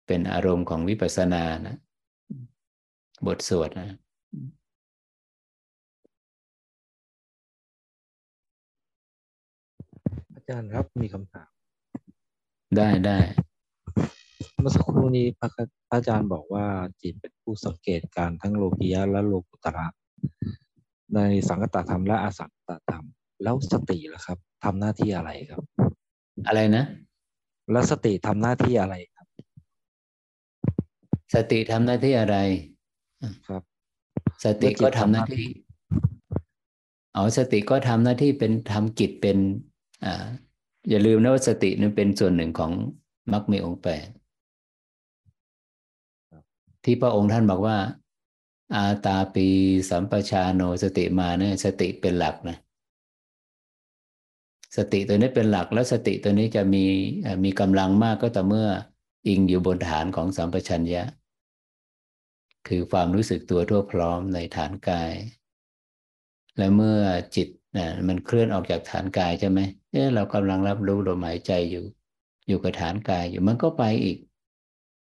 [0.07, 1.77] เป็นอารมณ์ของวิปัสสนานะ
[3.27, 3.89] บทสวดนะ
[10.49, 11.49] จารย์ครับมีคำถาม
[12.77, 13.17] ได้ได้
[14.59, 15.49] เมื่อสักครู่นี้พระ
[15.91, 16.65] อาจารย์บอกว่า
[17.01, 19.87] จิตเป็นผู้สังเกตการทั้งโลกียะและโลกุตระ
[21.15, 21.19] ใน
[21.49, 23.05] สังกตธรรมและอสังกตธรรม
[23.43, 25.63] แล้วสติล่ะครับทำหน้าที่อะไรครับ
[26.47, 26.83] อะไรนะ
[27.71, 29.27] แล้วสติทำหน้าที่อะไรครับ
[31.33, 32.37] สติทำหน้าที่อะไร
[33.47, 33.63] ครับ
[34.43, 35.47] สติก็ทำหน้าที่
[37.15, 39.37] อ๋อสติก็ทำหน้าที่เป็นทำกิจเป็น
[40.89, 42.71] อย่าลืมนะว่าสตินั้นเป็นส่วนหนึ่งของ
[43.31, 44.07] มรรคมีองค์แปด
[46.83, 47.77] ที่พระองค์ท่านบอกว่า
[48.75, 49.47] อาตาปี
[49.89, 52.57] สัมปชาโนสติมาเนี่ยสติเป็นหลักนะ
[54.77, 56.85] สติตัวนี้เป็นหลักแล้วสติตัวนี้จะมี
[57.43, 58.69] มีกำลังมากก็ต่อเมื่อ
[59.27, 61.03] อิงอยู่บนฐานของสัมปชัญญะ
[62.67, 65.13] คือความรู้สึกตัวทั่วพร้อมในฐานกาย
[66.57, 66.99] และเมื่อ
[67.35, 67.47] จิต
[67.77, 69.59] นะมันเคลื่อนออกจากฐานกายใช่ไหม
[69.91, 71.83] เอ๊ะเรากำลังรับรู้ลมหายใจอยู่
[72.47, 74.17] อยู่กับฐานกายอยู่มันก็ไปอีก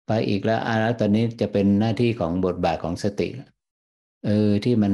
[0.07, 3.29] ไปอีกแล้วอาแล้วตอนนี้จะเป็นหน้าที่ของบทบาทของสติ
[4.25, 4.93] เออที่มัน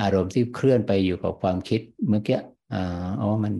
[0.00, 2.38] อารมณ์ที่เคลื่อนไปอยู่กับความคิดเมื่อกี้
[2.72, 3.54] อ่าอ๋อมัน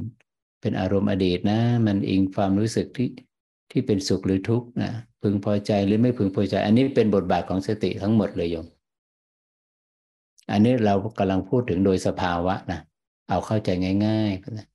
[0.61, 3.09] เป็นอารมณ์อดีตนะ มันอิงความรู้สึกที่
[3.71, 8.67] ที่เป็นสุขหรือทุกข์นะพึงพอใจหรือไม่พึงพอใจ อันนี้เป็นบทบาทของสติทั้งหมดเลยโยม
[10.51, 12.81] อันนี้เรากำลังพูดถึงโดยสภาวะนะ
[13.31, 13.71] เอาเข้าใจ
[14.07, 14.67] ง่ายๆนะ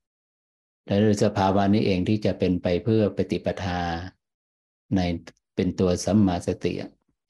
[0.85, 3.81] และโดยสภาวะนี้เองที่จะเป็นไปเพื่อปฏิปทา
[4.95, 4.99] ใน
[5.55, 6.73] เป็นตัวสัมมาสติ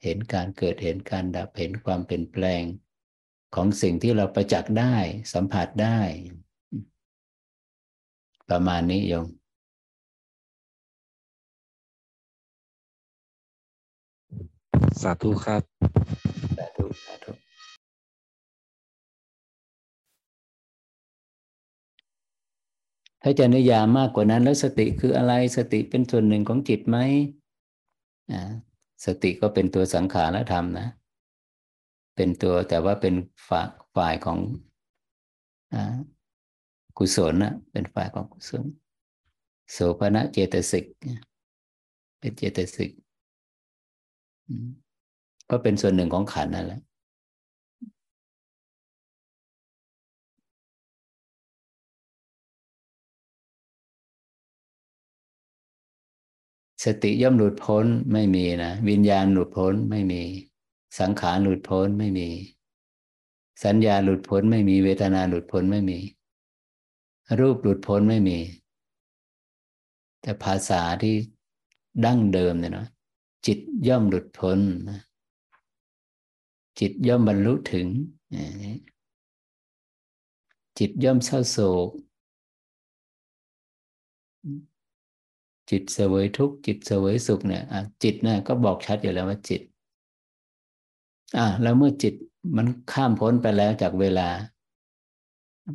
[0.02, 2.62] เห็นการเกิดเห็นการดับเห็นความเปลี่ยนแปลง
[3.54, 4.96] ของสิ่งที่เราประจักษ์ได้
[5.32, 6.00] สัมผัสได้
[8.48, 9.26] ประมาณนี้โยม
[15.02, 15.75] สาธุครับ
[23.28, 26.98] ถ้าจะนิยามมากกว่านั้น แล้วสติคืออะไรสติเป็นส่วนหนึ่งของจิตไหม
[29.04, 30.88] สติก็เป็นตัวสังขารธรรมนะ
[32.16, 33.14] เป็นตัวแต่ว่าเป็น
[33.48, 34.38] ฝ่ายฝ่ายของ
[35.74, 35.76] อ
[36.98, 38.64] กุศลนะเป็นฝ่ายของกุศล
[39.72, 40.84] โสภณะเจตสิก
[42.18, 42.90] เป็นเจตสิก
[45.50, 46.80] ก็เป็นส่วนหนึ่งของขันนั่นแหละ
[56.86, 60.22] สติย่อมหลุดพ้นไม่มีนะวิญญาณหลุดพ้นไม่มี
[60.98, 62.28] สังขารหลุดพ้นไม่มี
[63.64, 65.98] สัญญาหลุดพ้นไม่มีเวทนาหลุดพ้นไม่มี
[67.38, 68.38] รูปหลุดพ้นไม่มี
[70.20, 71.16] แต่ภาษาที่
[72.04, 72.86] ดั้งเดิมเนี่ยนะ
[73.46, 73.58] จิต
[73.88, 74.58] ย่อมหลุดพ้น
[76.80, 77.86] จิตย่อมบรรลุถึง
[80.78, 81.58] จิตย่อมเศร้าโศ
[81.88, 81.90] ก
[85.70, 87.62] จิตเสวยทุกจิตเสวยสุขเนี่ย
[88.02, 89.62] จิตเนี่ยก็บอกชัดอยู่แล้วว่าจิต
[91.36, 92.14] อ่าแล้วเมื่อจิต
[92.56, 94.28] มันข้ามพ้นไปแล้วจากเวลา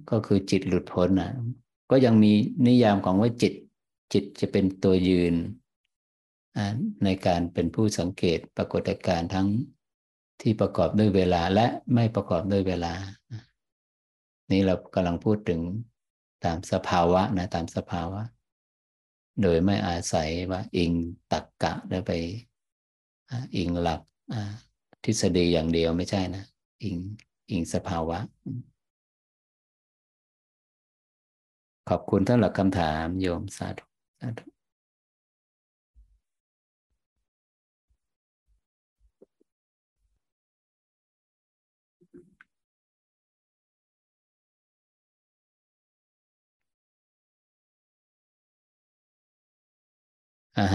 [0.10, 1.32] ก็คือจิตหลุดพ้นนะ
[1.92, 2.34] ก็ยังมี
[2.68, 3.54] นิยามของว่าจิต
[4.14, 5.36] จิตจะเป็นตัวยืน
[7.04, 9.48] ในการเป็นผู้สังเกตปรากฏการณ์ทั้ง
[10.42, 12.94] ที่ประกอบด้วยเวลาและไม่ประกอบด้วยเวลา
[14.52, 15.60] นี่เรากำลังพูดถึง
[16.46, 18.22] ตามสภาวะนะตามสภาวะ
[19.42, 20.92] โดยไม่อาศัยว่าอิง
[21.32, 22.12] ตักกะหรือไป
[23.56, 24.02] อิงหลัก
[25.04, 26.44] ทฤษฎีอย่างเดียวไม่ใช่นะ
[26.84, 26.98] อิง
[27.52, 28.18] อิงสภาวะ
[31.90, 33.86] ขอบคุณท่านหลักคำถามโยมสาธุ
[34.20, 34.61] สาธุ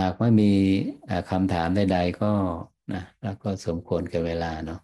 [0.01, 0.53] หากไม่มี
[1.31, 2.33] คำถามใดๆก็
[2.93, 4.81] นะแล้วก็สมควรกับเวลาเนาะ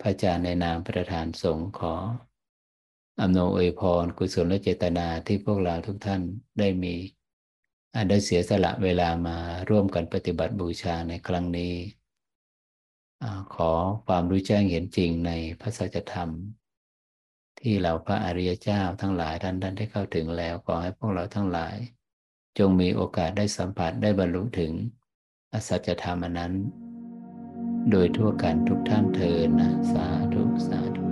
[0.00, 1.94] พระอาจารย์ในนามประธานสงฆ์ขอ
[3.20, 6.22] อำนวยอวยพรกุศลและเจตนาที่พวกเราทุกท่าน
[6.58, 6.94] ได้มี
[8.08, 9.38] ได้เสียสละเวลามา
[9.70, 11.74] ร่วมกันปฏิบัติบูชาในครั้งนี้
[13.54, 13.70] ขอ
[14.06, 15.30] ความรู้แจ้งเห็นจริงใน
[15.60, 16.30] พระสัจธรรม
[17.60, 21.76] ที่เราพระอริยเจ้าทั้งหลายท่านท่านได้เข้าถึงแล้วขอให้พวกเราทั้งหลาย
[22.58, 24.72] จงมีโอกาสได้สัมผัสได้บรรลุถึง
[25.54, 26.52] อสัจธรรมนั้น
[27.90, 31.03] โดยทั่วกันทุกท่านเทินนะ สาธุ